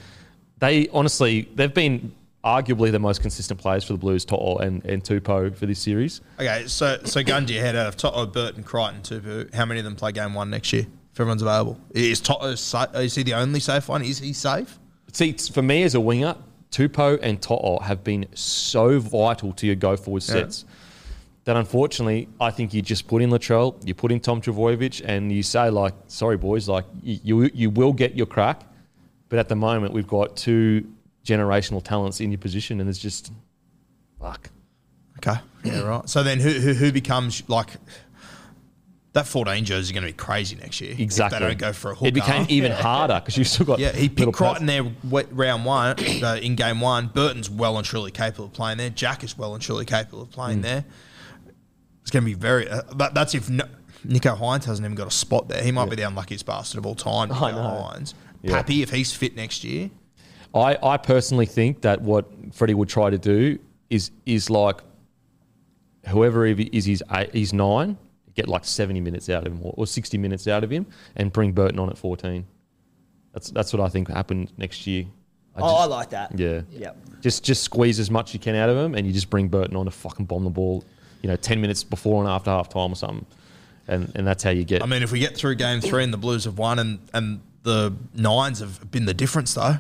[0.60, 2.14] They honestly, they've been
[2.44, 6.22] arguably the most consistent players for the Blues, To'o and, and Tupou for this series.
[6.40, 9.80] Okay, so so gun to your head out of Toto, Burton, Crichton, Tupou, how many
[9.80, 10.86] of them play game one next year?
[11.14, 14.02] If everyone's available, is Toto sa- is he the only safe one?
[14.04, 14.80] Is he safe?
[15.14, 16.36] See, for me as a winger,
[16.72, 20.66] Tupou and To'o have been so vital to your go forward sets
[21.44, 25.32] that unfortunately, I think you just put in Latrell, you put in Tom Trbojevic, and
[25.32, 28.62] you say like, "Sorry, boys, like you you, you will get your crack,"
[29.30, 30.88] but at the moment we've got two
[31.26, 33.32] generational talents in your position, and it's just
[34.20, 34.50] fuck.
[35.18, 36.08] Okay, yeah, right.
[36.08, 37.72] So then, who who, who becomes like
[39.14, 39.28] that?
[39.28, 40.96] Fourteen jersey is going to be crazy next year.
[40.98, 41.38] Exactly.
[41.38, 42.08] If they don't go for a hooker.
[42.08, 44.84] It became even harder because you've still got Yeah, he picked Crichton there
[45.32, 47.08] round one uh, in game one.
[47.08, 48.90] Burton's well and truly capable of playing there.
[48.90, 50.64] Jack is well and truly capable of playing Mm.
[50.64, 50.86] there.
[52.02, 52.68] It's going to be very.
[52.70, 53.64] Uh, that, that's if no,
[54.08, 55.62] Nicho Hynes hasn't even got a spot there.
[55.64, 57.30] He might be the unluckiest bastard of all time.
[57.30, 57.58] Nicho I know.
[57.94, 58.54] Hynes, Yeah.
[58.54, 59.92] Pappy, if he's fit next year,
[60.56, 64.82] I, I personally think that what Freddie would try to do is is like
[66.08, 67.98] whoever is he's eight, he's nine,
[68.36, 71.32] get like seventy minutes out of him or, or sixty minutes out of him, and
[71.32, 72.46] bring Burton on at fourteen.
[73.34, 75.06] That's that's what I think happened next year.
[75.56, 76.38] I Oh, I like that.
[76.38, 76.98] Yeah, Yep.
[77.22, 79.76] Just just squeeze as much you can out of him, and you just bring Burton
[79.76, 80.84] on to fucking bomb the ball.
[81.22, 83.26] You know, ten minutes before and after half time or something,
[83.88, 84.82] and and that's how you get.
[84.82, 87.42] I mean, if we get through game three and the Blues have won and, and
[87.64, 89.76] the Nines have been the difference, though,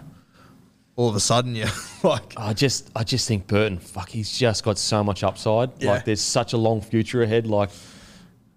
[0.96, 1.68] all of a sudden, you're
[2.04, 5.72] like, I just I just think Burton, fuck, he's just got so much upside.
[5.80, 5.94] Yeah.
[5.94, 7.48] Like there's such a long future ahead.
[7.48, 7.72] Like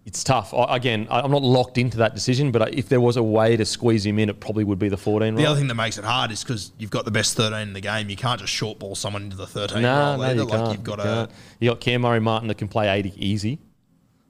[0.06, 0.52] it's tough.
[0.52, 3.64] I, again, I'm not locked into that decision, but if there was a way to
[3.64, 5.34] squeeze him in, it probably would be the 14.
[5.34, 5.48] The right?
[5.48, 7.80] other thing that makes it hard is because you've got the best 13 in the
[7.80, 8.10] game.
[8.10, 10.34] You can't just short ball someone into the 13 no, no, either.
[10.34, 10.72] you like can't.
[10.72, 11.30] you've got you, can't.
[11.60, 13.58] you got Cam Murray Martin that can play 80 easy.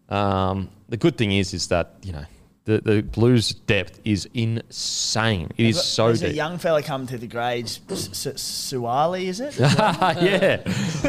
[0.09, 2.25] Um, the good thing is, is that you know
[2.64, 5.50] the the Blues depth is insane.
[5.57, 6.31] It is so There's deep.
[6.31, 9.55] a young fella come to the grades, Sualauvi, is it?
[9.59, 10.62] yeah.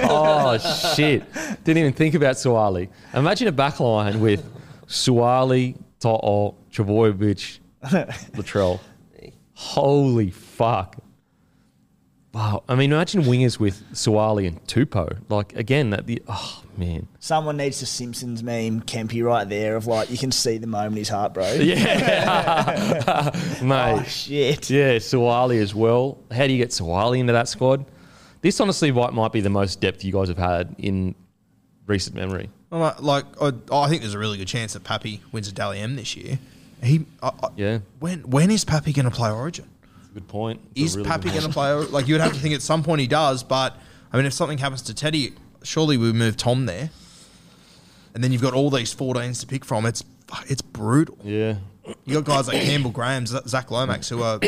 [0.09, 0.57] Oh
[0.95, 1.23] shit!
[1.63, 2.89] Didn't even think about Sualauvi.
[3.13, 4.43] Imagine a back line with
[4.87, 8.79] Sualauvi, To'o, Trbojevic, Latrell.
[9.53, 10.97] Holy fuck!
[12.35, 12.63] Wow.
[12.67, 15.21] I mean, imagine wingers with Sualauvi and Tupou.
[15.29, 17.07] Like again, that the oh man.
[17.19, 20.97] Someone needs the Simpsons meme, Kempy, right there, of like, you can see the moment
[20.97, 21.57] his heart broke.
[21.61, 23.31] Yeah,
[23.63, 23.99] mate.
[23.99, 24.69] Oh, shit.
[24.69, 26.17] Yeah, Sualauvi as well.
[26.29, 27.85] How do you get Sualauvi into that squad?
[28.41, 31.15] This honestly might, might be the most depth you guys have had in
[31.87, 32.49] recent memory.
[32.69, 35.53] I'm like, like, I, I think there's a really good chance that Pappy wins a
[35.53, 36.37] Dally M this year.
[36.83, 37.79] He, I, I, Yeah.
[37.99, 39.69] When when is Pappy going to play Origin?
[40.15, 40.61] Good point.
[40.73, 41.73] It's Is really Pappy going to play?
[41.73, 43.77] Like you would have to think at some point he does, but
[44.13, 46.89] I mean, if something happens to Teddy, surely we move Tom there,
[48.13, 49.85] and then you've got all these 14s to pick from.
[49.85, 50.05] It's
[50.47, 51.17] it's brutal.
[51.21, 51.57] Yeah.
[52.05, 54.39] You got guys like Campbell Graham, Zac Lomax, who are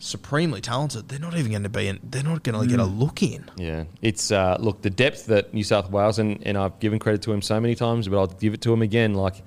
[0.00, 1.08] supremely talented.
[1.08, 2.00] They're not even going to be in.
[2.02, 3.48] They're not going to get a look in.
[3.56, 7.22] Yeah, it's uh, look the depth that New South Wales and, and I've given credit
[7.22, 9.14] to him so many times, but I'll give it to him again.
[9.14, 9.42] Like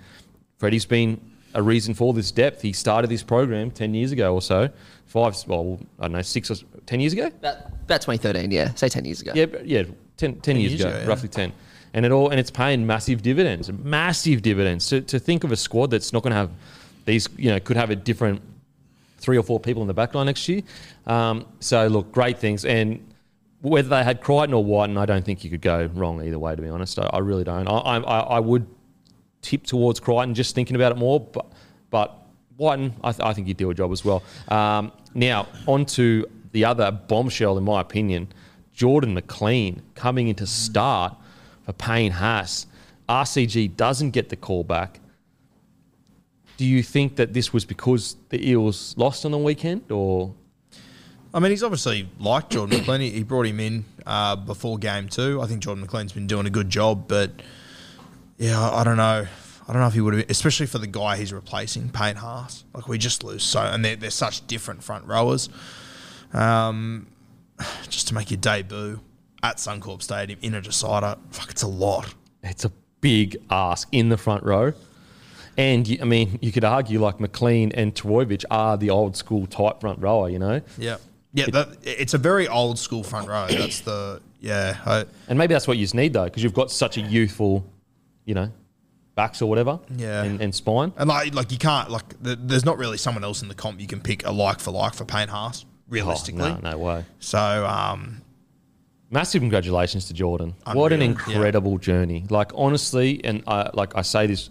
[0.57, 1.19] Freddie's been
[1.53, 2.61] a reason for this depth.
[2.61, 4.69] He started this program ten years ago or so,
[5.11, 7.29] five, well, I don't know, six or ten years ago.
[7.41, 8.73] That, about 2013, yeah.
[8.75, 9.33] Say 10 years ago.
[9.35, 9.83] Yeah, yeah,
[10.17, 11.07] 10, 10 years, years ago, ago, yeah.
[11.07, 11.51] roughly ten,
[11.93, 14.87] and it all and it's paying massive dividends, massive dividends.
[14.89, 16.51] To, to think of a squad that's not going to have
[17.05, 18.41] these, you know, could have a different
[19.17, 20.61] three or four people in the back line next year.
[21.05, 23.05] Um, so look, great things, and
[23.61, 26.55] whether they had Crichton or Wighton, I don't think you could go wrong either way.
[26.55, 27.67] To be honest, I, I really don't.
[27.67, 28.65] I, I, I would
[29.41, 31.51] tip towards Crichton just thinking about it more, but
[31.89, 32.20] but
[32.61, 34.21] Wighton, I, th- I think he'd do a job as well.
[34.47, 38.27] Um, now on to the other bombshell, in my opinion,
[38.73, 41.15] Jordan McLean coming into start
[41.65, 42.67] for Payne Haas.
[43.09, 44.99] RCG doesn't get the call back.
[46.57, 50.33] Do you think that this was because the Eels lost on the weekend, or
[51.33, 53.01] I mean, he's obviously like Jordan McLean.
[53.01, 55.41] He brought him in uh, before game two.
[55.41, 57.31] I think Jordan McLean's been doing a good job, but
[58.37, 59.25] yeah, I don't know.
[59.67, 62.63] I don't know if he would have, especially for the guy he's replacing, Payne Haas.
[62.73, 65.49] Like we just lose so, and they're, they're such different front rowers.
[66.33, 67.07] Um,
[67.89, 68.99] just to make your debut
[69.43, 72.13] at Suncorp Stadium in a decider, fuck, it's a lot.
[72.43, 72.71] it's a
[73.01, 74.73] big ask in the front row?
[75.57, 79.45] And you, I mean, you could argue like McLean and Trbojevic are the old school
[79.47, 80.97] type front rower, you know, Yeah,
[81.33, 83.47] yeah, that, it's a very old school front row.
[83.49, 84.77] That's the yeah.
[84.85, 87.65] I, and maybe that's what you need though, because you've got such a youthful,
[88.25, 88.51] you know,
[89.15, 90.23] backs or whatever, Yeah.
[90.23, 90.93] and, and spine.
[90.97, 92.21] And like, like you can't like.
[92.23, 94.71] th there's not really someone else in the comp you can pick a like for
[94.71, 95.65] like for Payne Haas.
[95.89, 96.43] realistically.
[96.51, 97.05] Oh, no, no way.
[97.19, 98.21] So, um,
[99.09, 100.55] Massive congratulations to Jordan.
[100.71, 102.23] What an Unreal, incredible journey.
[102.29, 104.49] Like honestly, and I, like I say this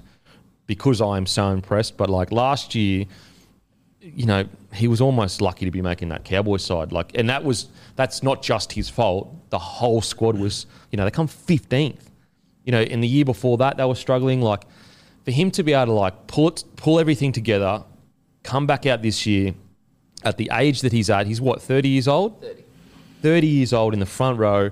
[0.67, 1.97] because I am so impressed.
[1.97, 3.07] But like last year,
[4.03, 4.45] you know,
[4.75, 6.93] he was almost lucky to be making that Cowboys side.
[6.93, 9.35] Like, and that was that's not just his fault.
[9.49, 12.10] The whole squad was, you know, they come fifteenth.
[12.65, 14.43] You know, in the year before that, they were struggling.
[14.43, 14.65] Like,
[15.25, 17.85] for him to be able to like pull it, pull everything together,
[18.43, 19.55] come back out this year
[20.23, 21.27] at the age that he's at.
[21.27, 22.45] He's what thirty years old.
[23.23, 24.71] 30 years old in the front row.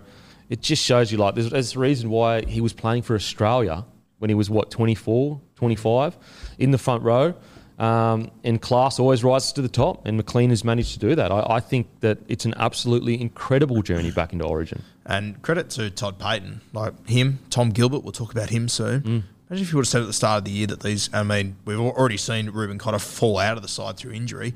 [0.49, 3.85] It just shows you like there's, there's a reason why he was playing for Australia
[4.19, 6.17] when he was what 24, 25
[6.59, 7.35] in the front row.
[7.79, 11.31] Um, and class always rises to the top, and McLean has managed to do that.
[11.31, 14.83] I, I think that it's an absolutely incredible journey back into Origin.
[15.09, 18.01] And credit to Todd Payten, like him, Tom Gilbert.
[18.05, 19.01] We'll talk about him soon.
[19.01, 19.23] Mm.
[19.49, 21.09] Imagine if you would have said at the start of the year that these.
[21.15, 24.53] I mean, we've already seen Reuben Cotter fall out of the side through injury.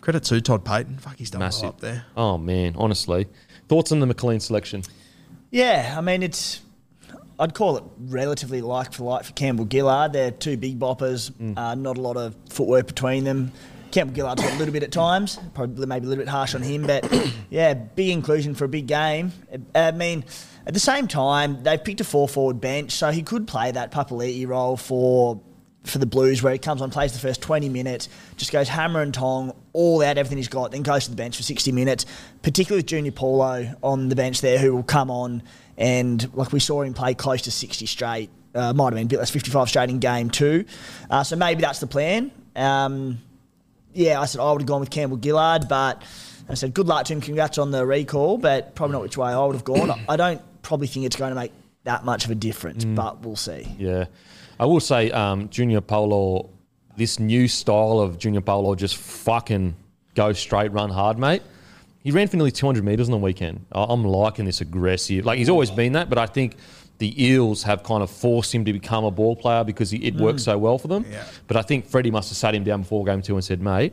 [0.00, 1.00] Credit to Todd Payten.
[1.00, 1.64] Fuck, he's done well Mm.
[1.68, 2.04] Up there.
[2.16, 3.28] Oh man, honestly,
[3.68, 4.82] thoughts on the McLean selection?
[5.52, 6.60] Yeah, I mean it's.
[7.38, 10.12] I'd call it relatively like for like for Campbell Gillard.
[10.12, 11.30] They're two big boppers.
[11.56, 13.52] Uh, not a lot of footwork between them.
[13.90, 16.62] Campbell Gillard's got a little bit at times, probably maybe a little bit harsh on
[16.62, 17.10] him, but
[17.50, 19.32] yeah, big inclusion for a big game.
[19.74, 20.24] I mean,
[20.66, 23.92] at the same time, they've picked a four forward bench, so he could play that
[23.92, 25.40] Papali'i role for
[25.84, 29.02] for the Blues, where he comes on, plays the first 20 minutes, just goes hammer
[29.02, 32.06] and tong, all out, everything he's got, then goes to the bench for 60 minutes,
[32.42, 35.44] particularly with Junior Paulo on the bench there, who will come on
[35.78, 39.08] and, like we saw him play close to 60 straight, uh, might have been a
[39.08, 40.64] bit less 55 straight in game two.
[41.10, 42.30] Uh, so maybe that's the plan.
[42.54, 43.18] Um,
[43.96, 46.02] yeah, I said I would have gone with Campbell Gillard, but
[46.48, 47.20] I said good luck to him.
[47.20, 49.98] Congrats on the recall, but probably not which way I would have gone.
[50.08, 51.52] I don't probably think it's going to make
[51.84, 53.66] that much of a difference, but we'll see.
[53.78, 54.06] Yeah,
[54.60, 56.50] I will say, um, Junior Polo,
[56.96, 59.74] this new style of Junior Polo, just fucking
[60.14, 61.42] go straight, run hard, mate.
[62.02, 63.66] He ran for nearly 200 metres on the weekend.
[63.72, 65.24] I'm liking this aggressive.
[65.24, 66.56] Like he's always been that, but I think
[66.98, 70.14] the Eels have kind of forced him to become a ball player because he, it
[70.14, 70.22] hmm.
[70.22, 71.04] works so well for them.
[71.10, 71.24] Yeah.
[71.46, 73.92] But I think Freddie must have sat him down before game two and said, "Mate,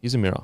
[0.00, 0.42] here's a mirror.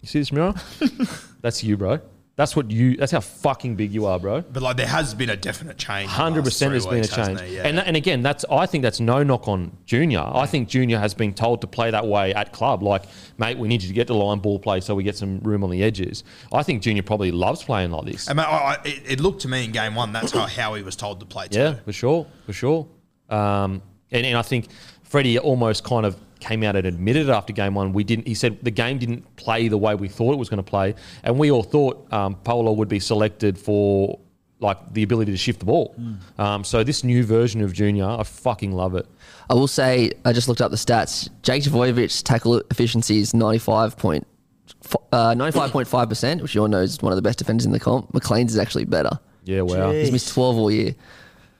[0.00, 0.54] You see this mirror?
[1.40, 2.00] that's you, bro.
[2.36, 2.96] That's what you.
[2.96, 6.10] That's how fucking big you are, bro." But like, there has been a definite change.
[6.10, 7.40] Hundred percent, there's been a change.
[7.42, 7.62] Yeah.
[7.62, 10.18] and and again, that's I think that's no knock on Junior.
[10.20, 12.82] I think Junior has been told to play that way at club.
[12.82, 13.04] Like,
[13.38, 15.62] mate, we need you to get the line ball play so we get some room
[15.62, 16.24] on the edges.
[16.52, 18.28] I think Junior probably loves playing like this.
[18.28, 20.74] I mean, I, I, it, it looked to me in game one that's how, how
[20.74, 21.58] he was told to play too.
[21.60, 22.88] Yeah, for sure, for sure.
[23.30, 24.66] Um, and, and I think
[25.04, 27.92] Freddie almost kind of came out and admitted after game one.
[27.92, 28.26] We didn't.
[28.26, 30.94] He said the game didn't play the way we thought it was going to play,
[31.22, 34.18] and we all thought um, Polo would be selected for
[34.60, 35.94] like the ability to shift the ball.
[36.38, 39.06] Um, so this new version of Junior, I fucking love it.
[39.50, 41.28] I will say, I just looked up the stats.
[41.42, 44.26] Jake Trbojevic's tackle efficiency is 95 point,
[45.12, 48.12] uh, 95.5%, which you all know is one of the best defenders in the comp.
[48.14, 49.18] McLean's is actually better.
[49.44, 49.92] Yeah, wow.
[49.92, 50.00] Gee.
[50.00, 50.94] He's missed 12 all year.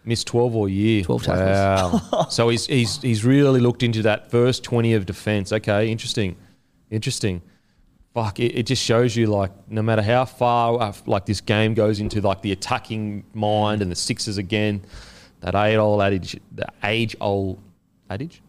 [0.05, 1.03] Missed 12 all year.
[1.03, 2.03] 12 tackles.
[2.12, 2.27] Wow.
[2.29, 5.53] so he's, he's, he's really looked into that first 20 of defence.
[5.53, 6.37] Okay, interesting.
[6.90, 7.43] Interesting.
[8.12, 11.75] Fuck, it, it just shows you, like, no matter how far, uh, like, this game
[11.75, 14.85] goes into, like, the attacking mind and the sixes again,
[15.40, 17.59] that age-old adage, the age-old
[18.11, 18.43] adage,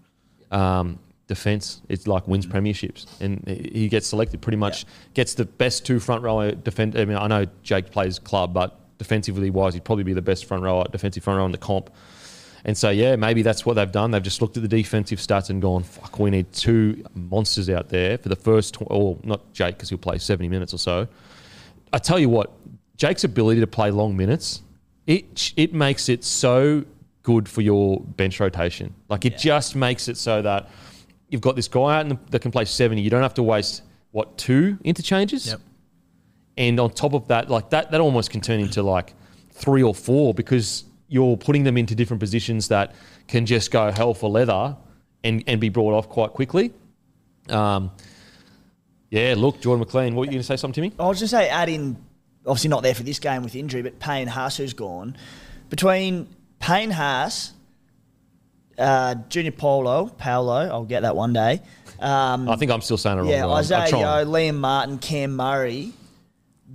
[0.52, 3.08] um, defence, it's like wins premierships.
[3.20, 6.98] And he gets selected pretty much, gets the best two front row defend.
[6.98, 10.46] I mean, I know Jake plays club, but defensively wise, he'd probably be the best
[10.46, 11.90] front rower, defensive front row in the comp.
[12.66, 14.10] And so, yeah, maybe that's what they've done.
[14.10, 17.90] They've just looked at the defensive stats and gone, fuck, we need two monsters out
[17.90, 21.08] there for the first, tw- or not Jake, because he'll play 70 minutes or so.
[21.94, 22.52] I tell you what,
[22.98, 24.64] Jake's ability to play long minutes,
[25.06, 26.84] it, it makes it so
[27.22, 28.96] good for your bench rotation.
[29.10, 30.70] Like, it just makes it so that
[31.30, 33.00] you've got this guy out in the, that can play 70.
[33.00, 35.48] You don't have to waste, what, two interchanges?
[35.48, 35.62] Yep.
[36.58, 39.14] And on top of that, like that, that almost can turn into like
[39.52, 42.94] three or four because you're putting them into different positions that
[43.28, 44.76] can just go hell for leather
[45.24, 46.72] and, and be brought off quite quickly.
[47.50, 47.92] Um,
[49.10, 50.96] yeah, look, Jordan McLean, what are you going to say something to me?
[51.00, 51.98] I was just say add in,
[52.46, 55.16] obviously not there for this game with injury, but Payne Haas who's gone.
[55.70, 56.28] Between
[56.60, 57.54] Payne Haas,
[58.78, 61.62] uh, Junior Polo, Paolo, I'll get that one day.
[62.00, 63.30] Um, I think I'm still saying it wrong.
[63.30, 64.26] yeah, but I'm- I'm Isaiah.
[64.26, 65.94] Liam Martin, Cam Murray.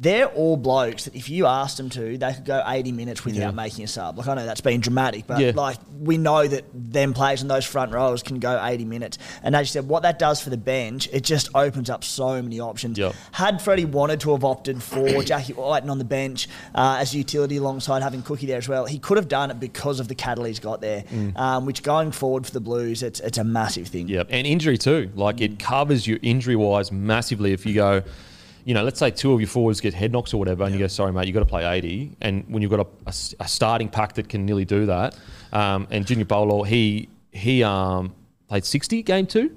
[0.02, 3.38] They're all blokes that if you asked them to, they could go 80 minutes without
[3.38, 3.50] Yeah.
[3.50, 4.16] making a sub.
[4.16, 5.52] Like I know that's been dramatic, but Yeah.
[5.54, 9.18] like we know that them players in those front rows can go 80 minutes.
[9.42, 12.40] And as you said, what that does for the bench, it just opens up so
[12.40, 12.96] many options.
[12.96, 13.14] Yep.
[13.32, 17.18] Had Freddie wanted to have opted for Jackie Wighton on the bench uh, as a
[17.18, 20.14] utility alongside having Cookie there as well, he could have done it because of the
[20.14, 21.04] cattle he's got there.
[21.36, 24.08] Um, which going forward for the Blues, it's it's a massive thing.
[24.08, 25.10] Yep, and injury too.
[25.14, 28.02] Like it covers you injury wise massively if you go,
[28.64, 30.78] you know, let's say two of your forwards get head knocks or whatever, and you
[30.78, 32.16] go, sorry, mate, you've got to play 80.
[32.20, 35.16] And when you've got a starting pack that can nearly do that,
[35.52, 38.12] um, and Junior Bolo, he he um,
[38.48, 39.56] played 60 game two.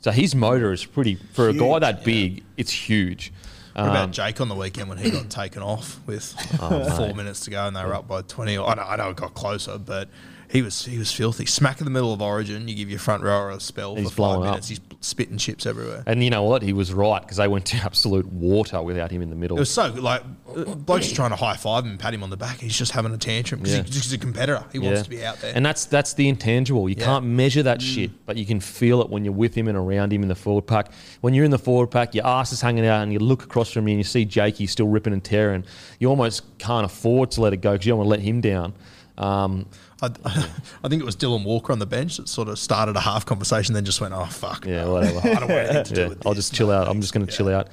[0.00, 3.32] So his motor is pretty, for a guy that big, it's huge.
[3.74, 7.14] What Um, about Jake on the weekend when he got taken off with Oh, four
[7.14, 8.58] minutes to go and they were up by twenty?
[8.58, 10.08] I know, I know it got closer, but
[10.50, 11.46] he was he was filthy.
[11.46, 14.10] Smack in the middle of Origin, you give your front rower a spell He's for
[14.10, 14.44] five blowing up.
[14.52, 14.68] minutes.
[14.68, 16.02] He's spitting chips everywhere.
[16.06, 16.62] And you know what?
[16.62, 19.56] He was right because they went to absolute water without him in the middle.
[19.56, 20.02] It was so good.
[20.02, 20.22] Like
[20.56, 22.58] uh, blokes trying to high five him and pat him on the back.
[22.60, 23.82] He's just having a tantrum because Yeah.
[23.84, 24.64] he's a competitor.
[24.72, 25.52] He wants to be out there.
[25.54, 26.88] And that's that's the intangible.
[26.88, 27.04] You Yeah.
[27.04, 30.12] can't measure that shit, but you can feel it when you're with him and around
[30.12, 30.90] him in the forward pack.
[31.20, 33.70] When you're in the forward pack, your ass is hanging out and you look across
[33.70, 35.64] from you and you see Jakey still ripping and tearing.
[36.00, 38.40] You almost can't afford to let it go because you don't want to let him
[38.40, 38.72] down.
[39.16, 39.66] Um,
[40.02, 40.06] I,
[40.84, 43.26] I think it was Dylan Walker on the bench that sort of started a half
[43.26, 45.18] conversation, then just went, "Oh fuck, yeah, whatever.
[45.18, 46.88] I don't want anything to do yeah, with I'll this." just chill No, out.
[46.88, 47.68] I'm just going to chill out.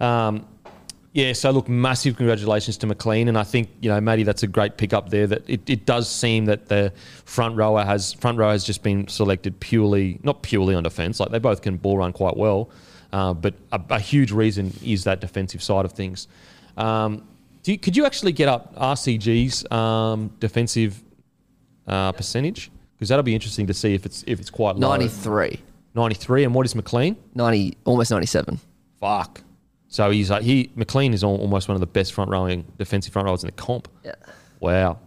[0.00, 0.46] Um,
[1.12, 4.46] yeah, so look, massive congratulations to McLean, and I think you know, Matty, that's a
[4.46, 5.26] great pick up there.
[5.26, 6.92] That it, it does seem that the
[7.24, 11.18] front rower has front row has just been selected purely, not purely on defence.
[11.18, 12.70] Like they both can ball run quite well,
[13.12, 16.28] uh, but a, a huge reason is that defensive side of things.
[16.76, 17.26] Um,
[17.64, 21.02] do you, could you actually get up RCG's um, defensive
[21.90, 22.70] uh, percentage?
[22.96, 24.88] Because that'll be interesting to see if it's if it's quite low.
[24.90, 25.60] 93,
[25.94, 27.16] 93, and what is McLean?
[27.34, 28.60] 90, almost 97.
[28.98, 29.42] Fuck.
[29.88, 33.26] So he's like he McLean is almost one of the best front rowing defensive front
[33.26, 33.88] rowers in the comp.
[34.04, 34.14] Yeah.
[34.60, 34.98] Wow.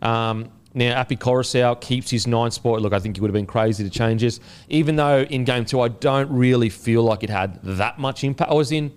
[0.00, 2.80] Um, now Api Koroisau keeps his nine spot.
[2.80, 4.38] Look, I think he would have been crazy to change this.
[4.68, 8.50] Even though in game two, I don't really feel like it had that much impact.
[8.50, 8.92] I was in.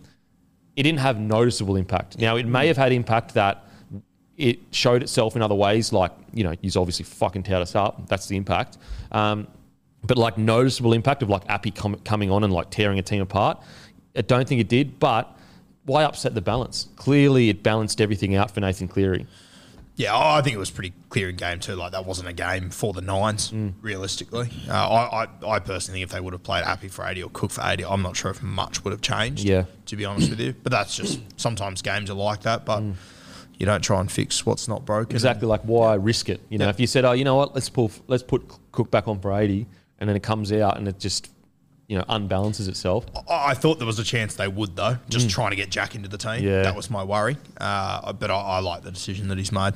[0.76, 2.20] It didn't have noticeable impact.
[2.20, 3.66] Now it may have had impact that
[4.38, 8.08] it showed itself in other ways, like you know, he's obviously fucking towed us up.
[8.08, 8.78] That's the impact.
[9.12, 9.48] Um,
[10.04, 13.22] but like noticeable impact of like Api com- coming on and like tearing a team
[13.22, 13.60] apart.
[14.16, 15.00] I don't think it did.
[15.00, 15.30] But
[15.86, 16.88] why upset the balance?
[16.96, 19.28] Clearly, it balanced everything out for Nathan Cleary.
[19.96, 21.76] Yeah, I I think it was pretty clear in game two.
[21.76, 23.74] Like that wasn't a game for the nines, Mm.
[23.82, 24.50] realistically.
[24.68, 27.30] Uh, I, I, I personally think if they would have played Api for eighty or
[27.30, 29.44] Cook for eighty, I'm not sure if much would have changed.
[29.44, 29.66] Yeah.
[29.88, 30.56] to be honest with you.
[30.64, 32.66] But that's just sometimes games are like that.
[32.66, 32.82] But
[33.62, 35.12] you don't try and fix what's not broken.
[35.14, 35.16] Mm.
[35.16, 36.42] Exactly like why risk it?
[36.50, 36.72] You know, Yeah.
[36.72, 37.54] if you said, "Oh, you know what?
[37.54, 39.68] Let's pull, let's put Cook back on for 80,"
[40.00, 41.30] and then it comes out and it just,
[41.88, 43.06] you know, unbalances itself.
[43.30, 45.94] I I thought there was a chance they would though, just trying to get Jack
[45.96, 46.42] into the team.
[46.42, 46.44] Mm.
[46.44, 46.62] Yeah.
[46.64, 47.38] that was my worry.
[47.60, 49.74] Uh, but I, I like the decision that he's made.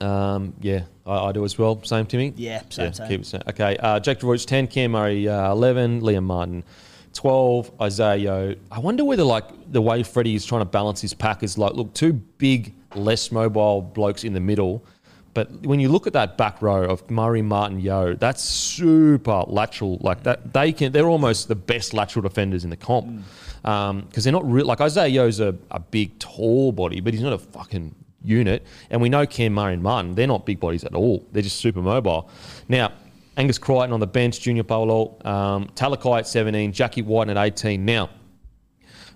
[0.00, 1.82] Um, yeah, I, I do as well.
[1.82, 2.32] Same, to me.
[2.36, 3.08] Yeah, same, same.
[3.08, 3.42] Keep it same.
[3.48, 6.64] Okay, uh, Jake Trbojevic ten, Cam Murray uh, eleven, Liam Martin
[7.12, 8.16] twelve, Isaah.
[8.16, 8.54] Yeo.
[8.70, 11.74] I wonder whether like the way Freddie is trying to balance his pack is like,
[11.74, 14.84] look, two big, less mobile blokes in the middle.
[15.32, 19.98] But when you look at that back row of Murray, Martin, Yeo, that's super lateral.
[20.00, 20.90] Like that, they can.
[20.90, 23.68] They're almost the best lateral defenders in the comp mm.
[23.68, 24.66] um, because they're not real.
[24.66, 27.94] Like Isaah Yeo's a, a big, tall body, but he's not a fucking
[28.24, 28.66] unit.
[28.90, 31.24] And we know Cam Murray and Martin, they're not big bodies at all.
[31.30, 32.28] They're just super mobile.
[32.68, 32.92] Now,
[33.40, 37.82] Angus Crichton on the bench, Junior Paulo, um, Talakai at 17, Jackie Wighton at 18.
[37.82, 38.10] Now,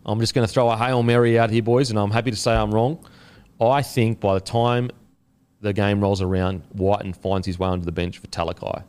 [0.06, 2.37] I'm just going to throw a Hail Mary out here, boys, and I'm happy to
[2.37, 3.06] say I'm wrong.
[3.60, 4.90] I think by the time
[5.60, 8.84] the game rolls around, Wighton finds his way onto the bench for Talakai.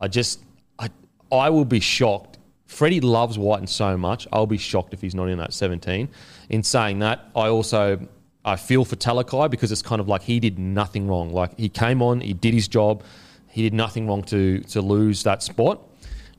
[0.00, 0.42] I just,
[0.78, 0.88] I,
[1.30, 2.38] I will be shocked.
[2.64, 4.26] Freddie loves Wighton so much.
[4.32, 6.08] I'll be shocked if he's not in that 17.
[6.48, 8.08] In saying that, I also
[8.42, 11.30] I feel for Talakai because it's kind of like he did nothing wrong.
[11.30, 13.02] Like he came on, he did his job,
[13.50, 15.80] he did nothing wrong to to lose that spot.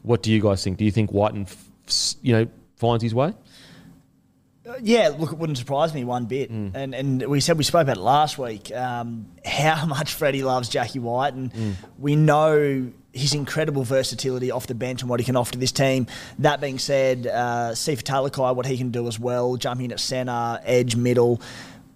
[0.04, 0.78] What do you guys think?
[0.78, 1.46] Do you think Wighton,
[2.22, 2.48] you know,
[2.78, 3.34] finds his way?
[4.82, 6.52] Yeah, look, it wouldn't surprise me one bit.
[6.52, 6.72] Mm.
[6.76, 8.72] And and we said we spoke about it last week.
[8.72, 11.76] Um, how much Freddie loves Jackie Wighton, and Mm.
[12.00, 15.74] we know his incredible versatility off the bench and what he can offer to this
[15.74, 16.08] team.
[16.40, 20.00] That being said, uh, see for Talakai what he can do as well, jumping at
[20.00, 21.42] centre, edge, middle,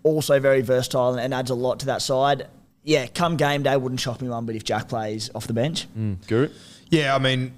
[0.04, 2.48] also very versatile and adds a lot to that side.
[2.86, 5.88] Yeah, come game day, wouldn't shock me one bit if Jack plays off the bench.
[6.28, 6.50] Guru?
[6.90, 7.52] Yeah, I mean,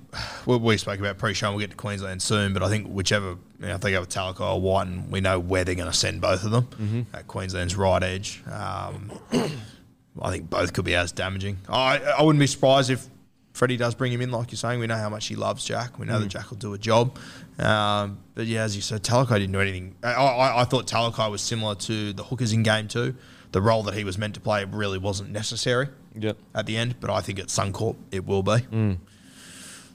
[0.46, 1.48] we, we spoke about pre-show.
[1.48, 4.00] and We'll get to Queensland soon, but I think whichever, you know, if they go
[4.00, 6.64] with Talakai or Wighton, and we know where they're going to send both of them
[6.64, 7.02] Mm-hmm.
[7.14, 8.42] at Queensland's right edge.
[8.50, 9.12] Um,
[10.22, 11.58] I think both could be as damaging.
[11.70, 13.06] I I wouldn't be surprised if
[13.54, 14.80] Freddie does bring him in, like you're saying.
[14.80, 16.00] We know how much he loves Jack.
[16.00, 16.22] We know Mm.
[16.22, 17.18] that Jack will do a job.
[17.60, 19.94] Um, but yeah, as you said, Talakai didn't do anything.
[20.04, 23.14] I, I, I thought Talakai was similar to the hookers in game two.
[23.58, 26.38] The role that he was meant to play really wasn't necessary Yep.
[26.54, 28.52] at the end, but I think at Suncorp it will be.
[28.52, 29.00] Mm.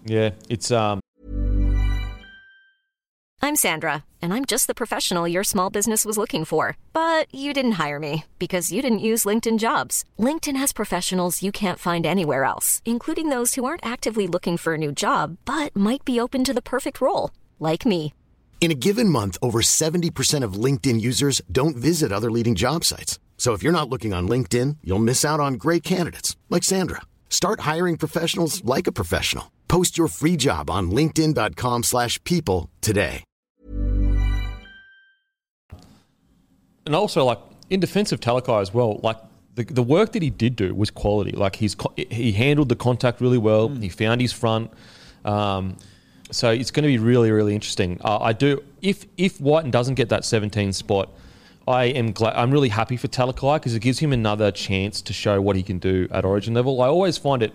[0.05, 0.99] Yeah, it's um,
[3.41, 6.77] I'm Sandra, and I'm just the professional your small business was looking for.
[6.93, 10.05] But you didn't hire me because you didn't use LinkedIn jobs.
[10.19, 14.75] LinkedIn has professionals you can't find anywhere else, including those who aren't actively looking for
[14.75, 18.13] a new job but might be open to the perfect role, like me.
[18.61, 23.21] In a given month, over 70% of LinkedIn users don't visit other leading job sites.
[23.43, 27.01] So if you're not looking on LinkedIn, you'll miss out on great candidates like Sandra.
[27.29, 29.51] Start hiring professionals like a professional.
[29.67, 33.25] Post your free job on linkedin.com/people slash people today.
[36.87, 39.19] and also like in defense of Talakai as well, like
[39.57, 41.33] the, the work that he did do was quality.
[41.33, 43.69] Like he's he handled the contact really well.
[43.69, 44.71] He found his front.
[45.25, 45.77] Um,
[46.31, 48.01] so it's going to be really really interesting.
[48.05, 51.09] Uh, I do if if Wighton doesn't get that 17 spot.
[51.67, 52.35] I am glad.
[52.35, 55.63] I'm really happy for Talakai because it gives him another chance to show what he
[55.63, 56.81] can do at Origin level.
[56.83, 57.53] I always find it,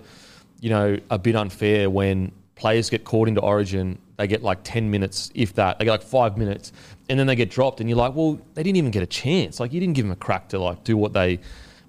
[0.61, 3.99] you know, a bit unfair when players get called into Origin.
[4.15, 5.77] They get like 10 minutes, if that.
[5.77, 6.71] They get like five minutes,
[7.09, 9.59] and then they get dropped, and you're like, well, they didn't even get a chance.
[9.59, 11.39] Like you didn't give them a crack to like do what they,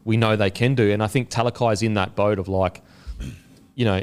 [0.05, 0.91] we know they can do.
[0.91, 2.83] And I think Talakai's in that boat of like,
[3.77, 4.03] you know,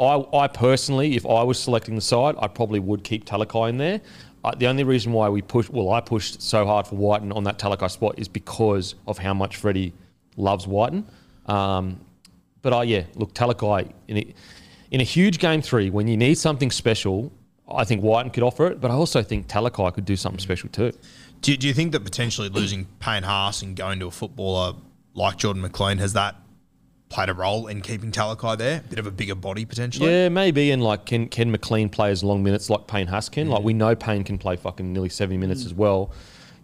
[0.00, 3.78] I, I personally, if I was selecting the side, I probably would keep Talakai in
[3.78, 4.00] there.
[4.44, 7.44] Uh, the only reason why we push, well, I pushed so hard for Wighton on
[7.44, 9.92] that Talakai spot is because of how much Freddie
[10.36, 11.06] loves Wighton.
[11.46, 12.00] Um,
[12.62, 14.34] but I, yeah, look, Talakai in a,
[14.90, 17.32] in a huge game three when you need something special,
[17.68, 18.80] I think Wighton could offer it.
[18.80, 20.92] But I also think Talakai could do something special too.
[21.40, 24.74] Do, do you think that potentially losing Payne Haas and going to a footballer
[25.14, 26.36] like Jordan McLean has that
[27.08, 28.82] played a role in keeping Talakai there?
[28.88, 30.10] Bit of a bigger body potentially.
[30.10, 30.70] Yeah, maybe.
[30.70, 33.48] And like, can can McLean play as long minutes like Payne Haas can?
[33.48, 33.78] Like, we mm.
[33.78, 36.12] know Payne can play fucking nearly seventy minutes as well.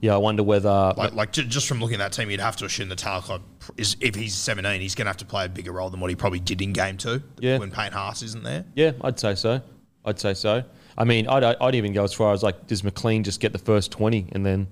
[0.00, 2.56] Yeah, I wonder whether Like, like ju- just from looking at that team, you'd have
[2.56, 3.40] to assume that Talakai
[3.78, 6.10] is if he's 17, he's going to have to play a bigger role than what
[6.10, 7.22] he probably did in game two.
[7.38, 7.56] Yeah.
[7.56, 8.66] when Payne Haas isn't there.
[8.74, 9.62] Yeah, I'd say so.
[10.04, 10.62] I'd say so.
[10.98, 13.58] I mean, I'd, I'd even go as far as like, does McLean just get the
[13.58, 14.66] first 20 and then,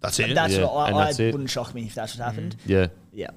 [0.00, 0.34] That's it.
[0.34, 1.32] That's Yeah, what and I, I that's it.
[1.32, 2.56] wouldn't shock me if that's what happened.
[2.64, 2.68] Mm.
[2.68, 3.30] yeah, Yeah.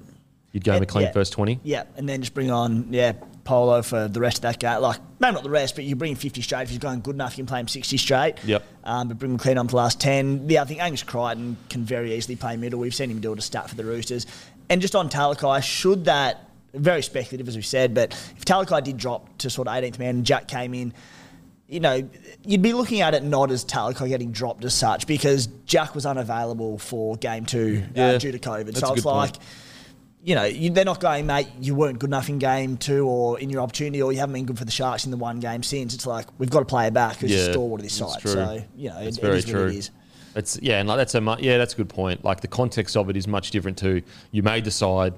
[0.52, 1.12] You'd go And- McLean yeah.
[1.12, 1.60] first 20?
[1.62, 3.12] Yeah, and then just bring on yeah
[3.44, 4.80] Paulo for the rest of that game.
[4.80, 6.62] Like maybe not the rest, but you bring him 50 straight.
[6.62, 8.34] If he's going good enough, you can play him 60 straight.
[8.44, 8.62] Yep.
[8.84, 10.48] Um, but bring McLean on for the last 10.
[10.50, 12.78] Yeah, I think Angus Crichton can very easily play middle.
[12.80, 14.26] We've seen him do it a start for the Roosters.
[14.70, 16.44] And just on Talakai, should that
[16.74, 20.16] very speculative as we said, but if Talakai did drop to sort of 18th man
[20.16, 20.92] and Jack came in.
[21.70, 22.08] You know,
[22.46, 26.06] you'd be looking at it not as Talakai getting dropped as such because Jack was
[26.06, 28.66] unavailable for game two Yeah, uh, due to COVID.
[28.66, 29.34] that's so it's like.
[29.34, 29.44] point.
[30.22, 33.38] You know, you, they're not going, mate, you weren't good enough in game two or
[33.38, 35.62] in your opportunity or you haven't been good for the Sharks in the one game
[35.62, 35.94] since.
[35.94, 38.20] It's like, we've got to play it back because you're Yeah, stalwart of this side.
[38.20, 38.32] true.
[38.32, 39.60] So, you know, That's it, very it is true.
[39.66, 39.90] what it is.
[40.34, 42.22] It's yeah, and like that's a mu- yeah, that's a good point.
[42.24, 44.02] Like the context of it is much different too.
[44.30, 45.14] You made the side.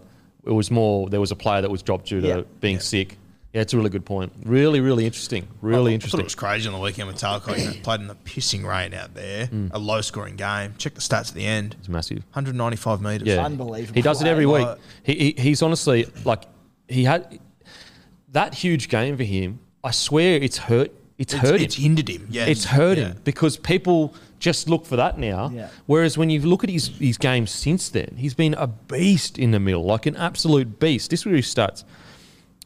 [0.46, 2.42] It was more there was a player that was dropped due to Yeah.
[2.60, 3.18] being sick.
[3.52, 4.32] Yeah, it's a really good point.
[4.44, 5.48] Really, really interesting.
[5.60, 6.20] Really I thought interesting.
[6.20, 7.58] it was crazy on the weekend with Talakai.
[7.58, 9.70] You know, played in the pissing rain out there, Mm.
[9.72, 10.74] a low scoring game.
[10.78, 11.74] Check the stats at the end.
[11.80, 12.18] It's massive.
[12.32, 13.26] 195 metres.
[13.26, 13.94] Yeah, Unbelievable.
[13.96, 14.68] He does it every week.
[15.02, 16.44] He, he he's honestly like
[16.88, 17.40] he had
[18.32, 19.58] that huge game for him.
[19.82, 20.92] I swear it's hurt.
[21.18, 21.62] It's, It's, hurt him.
[21.62, 22.28] it's hindered him.
[22.30, 22.46] Yeah.
[22.46, 23.08] It's hurt Yeah.
[23.08, 25.50] him because people just look for that now.
[25.52, 25.68] Yeah.
[25.86, 29.50] Whereas when you look at his, his games since then, he's been a beast in
[29.50, 31.10] the middle, like an absolute beast.
[31.10, 31.84] This is where he stats.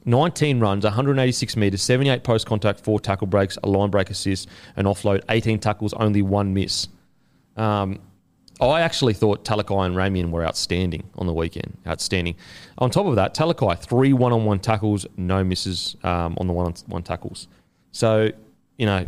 [0.04, 4.84] 19 runs, 186 metres, 78 post contact, 4 tackle breaks, a line break assist, an
[4.84, 6.88] offload, 18 tackles, only one miss.
[7.56, 8.00] Um,
[8.60, 11.76] I actually thought Talakai and Ramian were outstanding on the weekend.
[11.86, 12.36] Outstanding.
[12.78, 16.52] On top of that, Talakai, three one on one tackles, no misses um, on the
[16.52, 17.48] one on one tackles.
[17.90, 18.30] So,
[18.76, 19.06] you know,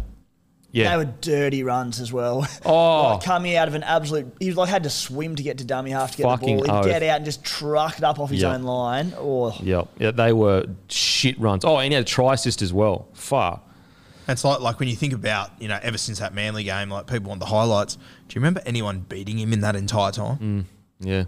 [0.76, 0.90] yeah.
[0.90, 2.46] They were dirty runs as well.
[2.64, 3.14] Oh.
[3.14, 5.90] like coming out of an absolute, he like had to swim to get to dummy
[5.90, 6.82] half to get Fucking the ball.
[6.82, 7.00] He'd oath.
[7.00, 8.54] get out and just truck it up off his Yeah.
[8.54, 9.12] own line.
[9.16, 9.22] Oh.
[9.22, 11.64] Or Yeah, yeah, they were shit runs.
[11.64, 13.08] Oh, and he had a try assist as well.
[13.14, 13.60] Far.
[14.28, 17.06] It's like like when you think about you know ever since that Manly game, like
[17.06, 17.94] people want the highlights.
[17.94, 18.00] Do
[18.34, 20.36] you remember anyone beating him in that entire time?
[20.38, 20.64] Mm.
[21.08, 21.24] Yeah,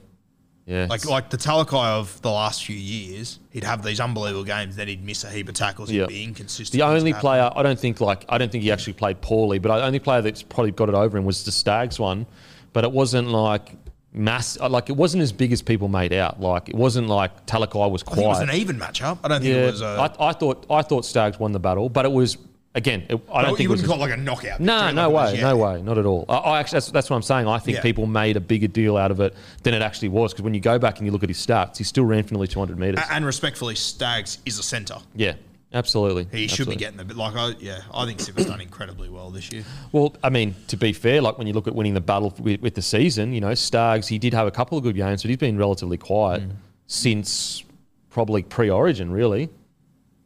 [0.69, 0.87] yeah.
[0.89, 4.87] Like like the Talakai of the last few years, he'd have these unbelievable games, then
[4.87, 5.89] he'd miss a heap of tackles.
[5.89, 6.07] He'd Yeah.
[6.07, 6.73] be inconsistent.
[6.79, 9.75] the only player I don't think like I don't think he actually played poorly, but
[9.75, 12.27] the only player that's probably got it over him was the Stags one.
[12.75, 13.73] But it wasn't like
[14.13, 14.59] mass.
[14.61, 16.41] Like it wasn't as big as people made out.
[16.41, 18.51] Like it wasn't like Talakai was think it was quiet.
[18.51, 19.19] an even matchup.
[19.25, 19.81] I don't think yeah, it was.
[19.81, 22.37] A, I, I thought I thought Stags won the battle, but it was
[22.79, 23.05] again.
[23.11, 24.61] It, I don't think it was wouldn't as- call it like a knockout.
[24.61, 25.43] No, no way, yeah.
[25.43, 26.25] no way, not at all.
[26.29, 27.47] I, I actually, that's, that's what I'm saying.
[27.47, 27.83] I think Yeah.
[27.83, 30.33] people made a bigger deal out of it than it actually was.
[30.33, 32.33] Because when you go back and you look at his stats, he still ran for
[32.35, 33.05] nearly 200 meters.
[33.11, 34.97] And respectfully, Stags is a centre.
[35.15, 35.35] yeah,
[35.75, 36.27] absolutely.
[36.33, 37.81] He should be getting a bit like I yeah.
[37.93, 39.65] I think Siva's done incredibly well this year.
[39.93, 42.61] Well, I mean, to be fair, like when you look at winning the battle with,
[42.63, 45.29] with the season, you know, Stags, he did have a couple of good games, but
[45.29, 46.53] he's been relatively quiet Mm.
[46.87, 47.65] since
[48.11, 49.49] probably pre-Origin, really.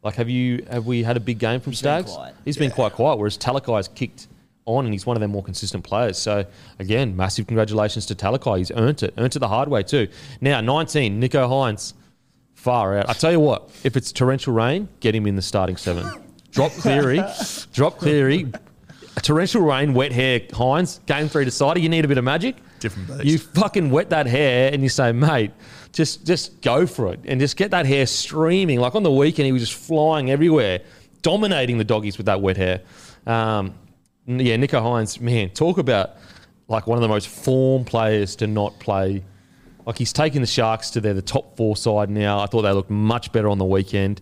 [0.03, 2.11] Like, have you have we had a big game from been Stags?
[2.13, 2.35] quiet.
[2.45, 4.27] He's been quite quiet, whereas Talakai's kicked
[4.65, 6.17] on and he's one of their more consistent players.
[6.17, 6.45] So
[6.79, 8.59] again, massive congratulations to Talakai.
[8.59, 10.07] He's earned it, earned it the hard way too.
[10.41, 11.93] Now, 19, Nicho Hynes,
[12.53, 13.09] far out.
[13.09, 16.05] I tell you what, if it's torrential rain, get him in the starting seven.
[16.51, 17.21] Drop Cleary,
[17.73, 18.47] drop Cleary,
[19.17, 21.81] a torrential rain, wet hair, Hynes, game three decided.
[21.81, 22.55] You need a bit of magic.
[22.79, 23.25] Different beast.
[23.25, 25.51] You fucking wet that hair and you say, mate,
[25.93, 28.79] just just go for it and just get that hair streaming.
[28.79, 30.81] Like on the weekend, he was just flying everywhere,
[31.21, 32.81] dominating the doggies with that wet hair.
[33.25, 33.75] Um,
[34.25, 36.17] yeah, Nicho Hynes, man, talk about
[36.67, 39.23] like one of the most form players to not play.
[39.85, 42.39] Like he's taken the Sharks to their the top four side now.
[42.39, 44.21] I thought they looked much better on the weekend.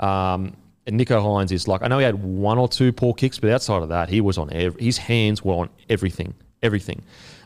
[0.00, 0.56] Um,
[0.86, 3.50] and Nicho Hynes is like I know he had one or two poor kicks, but
[3.50, 7.02] outside of that, he was on ev- his hands were on everything, everything.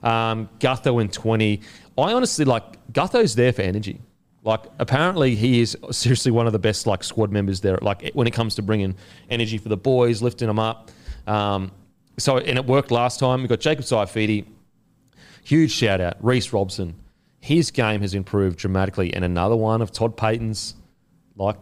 [0.06, 1.60] Um, Gutho in twenty.
[1.98, 4.00] I honestly like Gutho's there for energy.
[4.44, 7.78] Like apparently he is seriously one of the best like squad members there.
[7.82, 8.94] Like when it comes to bringing
[9.28, 10.92] energy for the boys, lifting them up.
[11.26, 11.72] Um,
[12.18, 13.42] so and it worked last time.
[13.42, 14.46] We got Jacob Saifiti.
[15.42, 16.94] Huge shout out, Reece Robson.
[17.40, 20.74] His game has improved dramatically, and another one of Todd Payten's
[21.36, 21.56] like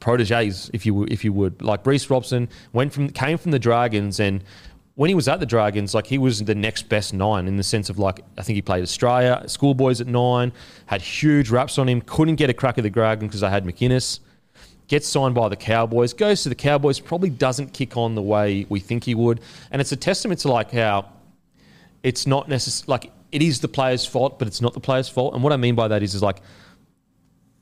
[0.00, 1.60] proteges, if you if you would.
[1.60, 4.42] Like Reece Robson went from came from the Dragons, and
[4.98, 7.62] when he was at the Dragons, like he was the next best nine in the
[7.62, 10.50] sense of like I think he played Australia, schoolboys at nine,
[10.86, 13.64] had huge raps on him, couldn't get a crack at the Dragons because they had
[13.64, 14.18] McInnes.
[14.88, 18.66] Gets signed by the Cowboys, goes to the Cowboys, probably doesn't kick on the way
[18.70, 19.40] we think he would,
[19.70, 21.08] and it's a testament to like how
[22.02, 25.32] it's not necessarily like it is the player's fault, but it's not the player's fault.
[25.32, 26.40] And what I mean by that is, is like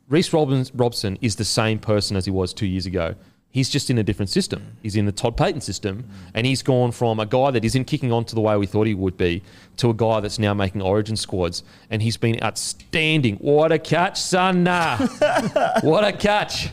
[0.09, 3.14] Reece Robson is the same person as he was two years ago.
[3.57, 4.77] He's just in a different system.
[4.83, 8.13] He's in the Todd Payten system, and he's gone from a guy that isn't kicking
[8.13, 9.43] on to the way we thought he would be
[9.79, 13.37] to a guy that's now making Origin squads, and he's been outstanding.
[13.37, 14.63] What a catch, son!
[14.63, 14.99] Nah.
[15.81, 16.69] what a catch!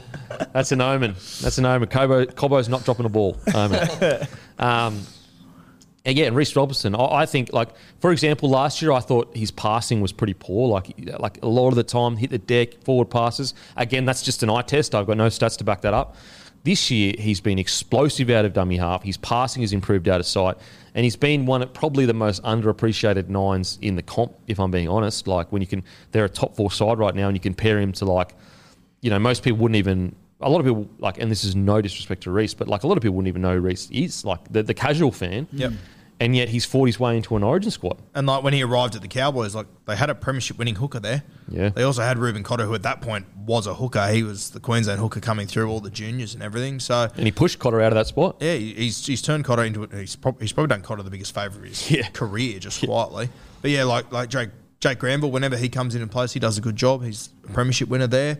[0.51, 1.13] That's an omen.
[1.39, 1.87] That's an omen.
[1.87, 3.37] Cobbo, Cobbo's not dropping a ball.
[3.55, 3.87] Omen.
[4.59, 5.01] Um,
[6.05, 7.69] and yeah, and Reece Robertson, I, I think, like
[8.01, 10.67] for example, last year I thought his passing was pretty poor.
[10.67, 13.53] Like, like a lot of the time, hit the deck, forward passes.
[13.77, 14.93] Again, that's just an eye test.
[14.93, 16.17] I've got no stats to back that up.
[16.63, 19.03] This year, he's been explosive out of dummy half.
[19.03, 20.55] His passing has improved out of sight,
[20.95, 24.33] and he's been one of probably the most underappreciated nines in the comp.
[24.47, 27.27] If I'm being honest, like when you can, they're a top four side right now,
[27.27, 28.33] and you compare him to like,
[29.01, 30.15] you know, most people wouldn't even.
[30.39, 32.87] A lot of people like, and this is no disrespect to Reece, but like a
[32.87, 34.25] lot of people wouldn't even know Reece is.
[34.25, 35.47] Like the, the casual fan.
[35.51, 35.73] Yep.
[36.23, 37.97] And yet he's fought his way into an Origin squad.
[38.15, 40.99] And like when he arrived at the Cowboys, like they had a premiership winning hooker
[40.99, 41.23] there.
[41.49, 41.69] Yeah.
[41.69, 44.07] They also had Reuben Cotter, who at that point was a hooker.
[44.07, 46.79] He was the Queensland hooker coming through all the juniors and everything.
[46.79, 48.37] So And he pushed Cotter out of that spot.
[48.39, 51.59] yeah, he's he's turned Cotter into he's prob- he's probably done Cotter the biggest favour
[51.59, 52.07] of his Yeah.
[52.09, 53.29] career just quietly.
[53.61, 54.49] But yeah, like like Jake
[54.79, 57.03] Jake Granville, whenever he comes in and plays, he does a good job.
[57.03, 58.39] He's a premiership winner there.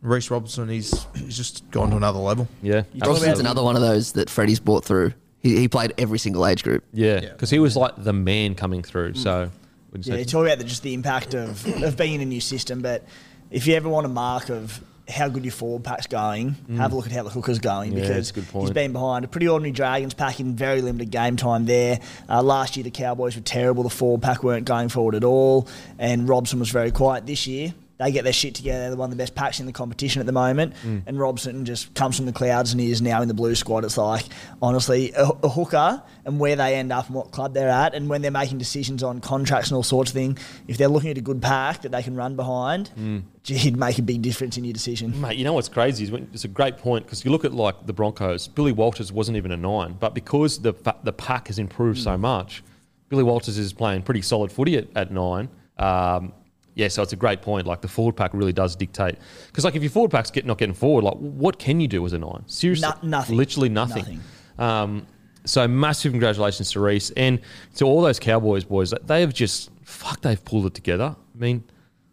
[0.00, 2.48] Reece Robinson, he's he's just gone to another level.
[2.62, 2.82] Yeah.
[3.04, 5.12] Robson's another one of those that Freddie's brought through.
[5.48, 6.84] He, he played every single age group.
[6.92, 7.20] Yeah.
[7.20, 9.14] Because he was like the man coming through.
[9.14, 9.50] So,
[9.92, 12.20] would you Yeah, say- you talk about the, just the impact of, of being in
[12.20, 13.04] a new system, but
[13.50, 16.94] if you ever want a mark of how good your forward pack's going, have a
[16.96, 17.94] look at how the hooker's going Mm.
[17.94, 18.64] Yeah, because that's a good point.
[18.66, 21.98] he's been behind a pretty ordinary Dragons pack in very limited game time there.
[22.28, 25.66] Uh, last year the Cowboys were terrible, the forward pack weren't going forward at all,
[25.98, 27.72] and Robson was very quiet this year.
[27.98, 28.88] They get their shit together.
[28.88, 30.74] They're one of the best packs in the competition at the moment.
[30.86, 31.02] Mm.
[31.06, 33.84] And Robson just comes from the clouds and he is now in the blue squad.
[33.84, 34.24] It's like,
[34.62, 38.08] honestly, a, a hooker and where they end up and what club they're at, and
[38.08, 40.38] when they're making decisions on contracts and all sorts of things,
[40.68, 43.22] if they're looking at a good pack that they can run behind, Mm.
[43.42, 45.20] gee, it'd make a big difference in your decision.
[45.20, 47.52] Mate, you know what's crazy is when, it's a great point because you look at
[47.52, 48.46] like the Broncos.
[48.46, 52.16] Billy Walters wasn't even a nine, but because the fa- the pack has improved so
[52.16, 52.62] much,
[53.08, 55.48] Billy Walters is playing pretty solid footy at, at nine.
[55.78, 56.32] Um,
[56.78, 57.66] yeah, so it's a great point.
[57.66, 59.16] Like the forward pack really does dictate
[59.48, 62.06] because like if your forward pack's get, not getting forward, like what can you do
[62.06, 62.44] as a nine?
[62.46, 63.36] Seriously, No- nothing.
[63.36, 64.04] Literally nothing.
[64.04, 64.20] Nothing.
[64.60, 65.06] Um,
[65.44, 67.40] so massive congratulations to Reece and
[67.76, 68.94] to all those Cowboys boys.
[69.06, 70.20] They have just fuck.
[70.20, 71.16] They've pulled it together.
[71.34, 71.64] I mean,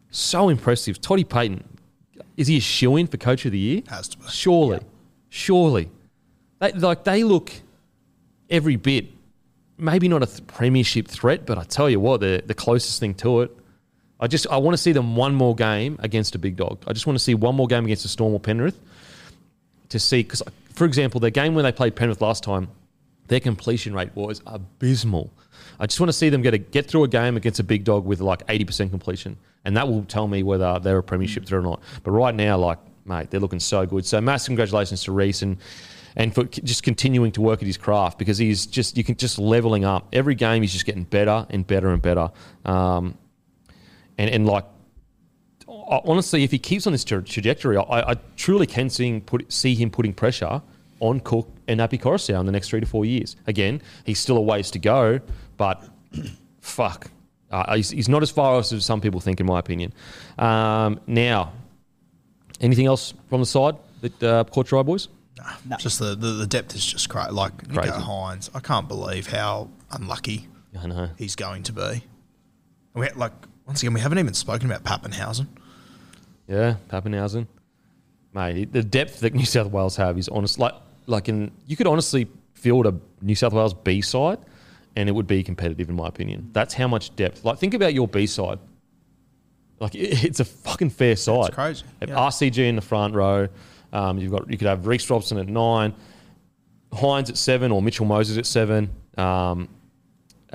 [0.10, 1.00] so impressive.
[1.00, 1.62] Toddy Payten,
[2.36, 3.84] is he a shoe in for Coach of the Year?
[3.88, 4.24] Has to be.
[4.30, 4.80] Surely,
[5.30, 5.92] surely.
[6.58, 7.52] They, like they look
[8.50, 9.10] every bit.
[9.78, 13.14] Maybe not a th- premiership threat, but I tell you what, they're the closest thing
[13.16, 13.56] to it.
[14.20, 16.84] I just I want to see them one more game against a big dog.
[16.88, 18.80] I just want to see one more game against a Storm or Penrith
[19.90, 20.42] to see because,
[20.74, 22.70] for example, their game when they played Penrith last time,
[23.28, 25.32] their completion rate was abysmal.
[25.80, 27.84] I just want to see them get a, get through a game against a big
[27.84, 31.46] dog with like eighty percent completion, and that will tell me whether they're a premiership
[31.46, 31.82] threat or not.
[32.04, 34.06] But right now, like mate, they're looking so good.
[34.06, 35.58] So massive congratulations to Reece and
[36.16, 39.38] and for just continuing to work at his craft because he's just you can just
[39.38, 40.62] leveling up every game.
[40.62, 42.32] He's just getting better and better and better.
[42.64, 43.18] Um,
[44.18, 44.66] and and like
[45.68, 49.52] honestly, if he keeps on this tra- trajectory, I, I truly can see him, put,
[49.52, 50.62] see him putting pressure
[51.00, 53.36] on Cook and Api Koroisau in the next three to four years.
[53.48, 55.20] Again, he's still a ways to go,
[55.58, 55.84] but
[56.62, 57.10] fuck,
[57.52, 59.94] uh, he's, he's not as far off as some people think, in my opinion.
[60.38, 61.54] Um, now,
[62.62, 65.10] anything else from the side that uh, caught your eye, boys?
[65.66, 65.78] No.
[65.78, 67.32] Just the, the, the depth is just great.
[67.32, 67.92] Like Nicho Crazy.
[67.92, 70.48] Hynes, I can't believe how unlucky
[70.80, 71.10] I know.
[71.18, 71.82] he's going to be.
[71.82, 72.02] And
[72.96, 73.34] we like
[73.66, 75.48] once again, we haven't even spoken about Papenhuyzen.
[76.48, 77.48] Yeah, Papenhuyzen.
[78.34, 80.60] Mate, the depth that New South Wales have is honest.
[80.60, 80.74] Like,
[81.08, 84.40] like in you could honestly field a New South Wales B side,
[84.96, 86.50] and it would be competitive in my opinion.
[86.54, 87.46] That's how much depth.
[87.46, 88.60] Like, think about your B side.
[89.80, 91.54] Like, it- it's a fucking fair side.
[91.54, 92.08] crazy, yeah.
[92.16, 93.48] RCG in the front row.
[93.94, 95.94] Um, you've got you could have Reece Robson at nine,
[96.92, 98.90] Hynes at seven, or Mitchell Moses at seven.
[99.18, 99.70] Um,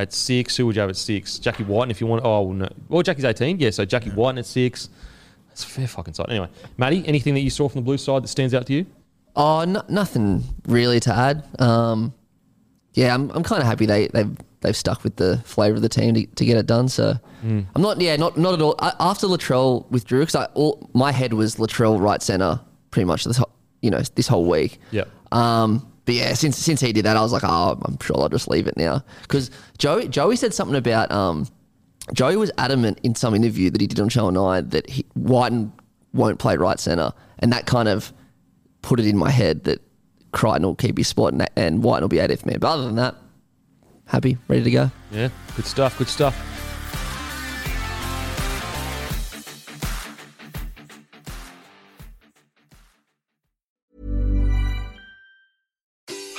[0.00, 1.38] at six, who would you have at six?
[1.38, 2.24] Jackie Wighton, if you want.
[2.24, 3.58] Oh no, well Jackie's eighteen.
[3.58, 4.88] Yeah, so Jackie Wighton at six.
[5.48, 6.26] That's a fair fucking side.
[6.30, 6.48] Anyway,
[6.78, 8.86] Matty, anything that you saw from the blue side that stands out to you?
[9.36, 11.44] Oh, no, nothing really to add.
[11.60, 12.12] Um,
[12.94, 15.88] yeah, I'm, I'm kind of happy they they've they've stuck with the flavour of the
[15.88, 16.88] team to, to get it done.
[16.88, 18.74] So I'm not yeah not not at all.
[18.78, 23.36] I, after Latrell withdrew, because all my head was Latrell right centre pretty much this
[23.36, 23.50] whole,
[23.82, 24.80] you know this whole week.
[24.90, 25.04] Yeah.
[25.32, 28.28] Um, but yeah, since since he did that, I was like, oh, I'm sure I'll
[28.28, 29.04] just leave it now.
[29.22, 29.48] Because
[29.78, 31.46] Joey Joey said something about um,
[32.12, 35.72] Joey was adamant in some interview that he did on Channel Nine that he, Wighton
[36.12, 38.12] won't play right centre, and that kind of
[38.82, 39.80] put it in my head that
[40.32, 42.58] Crichton will keep his spot and, and Wighton will be 80th man.
[42.58, 43.14] But other than that,
[44.06, 44.90] happy, ready to go.
[45.12, 45.96] Yeah, good stuff.
[45.96, 46.59] Good stuff.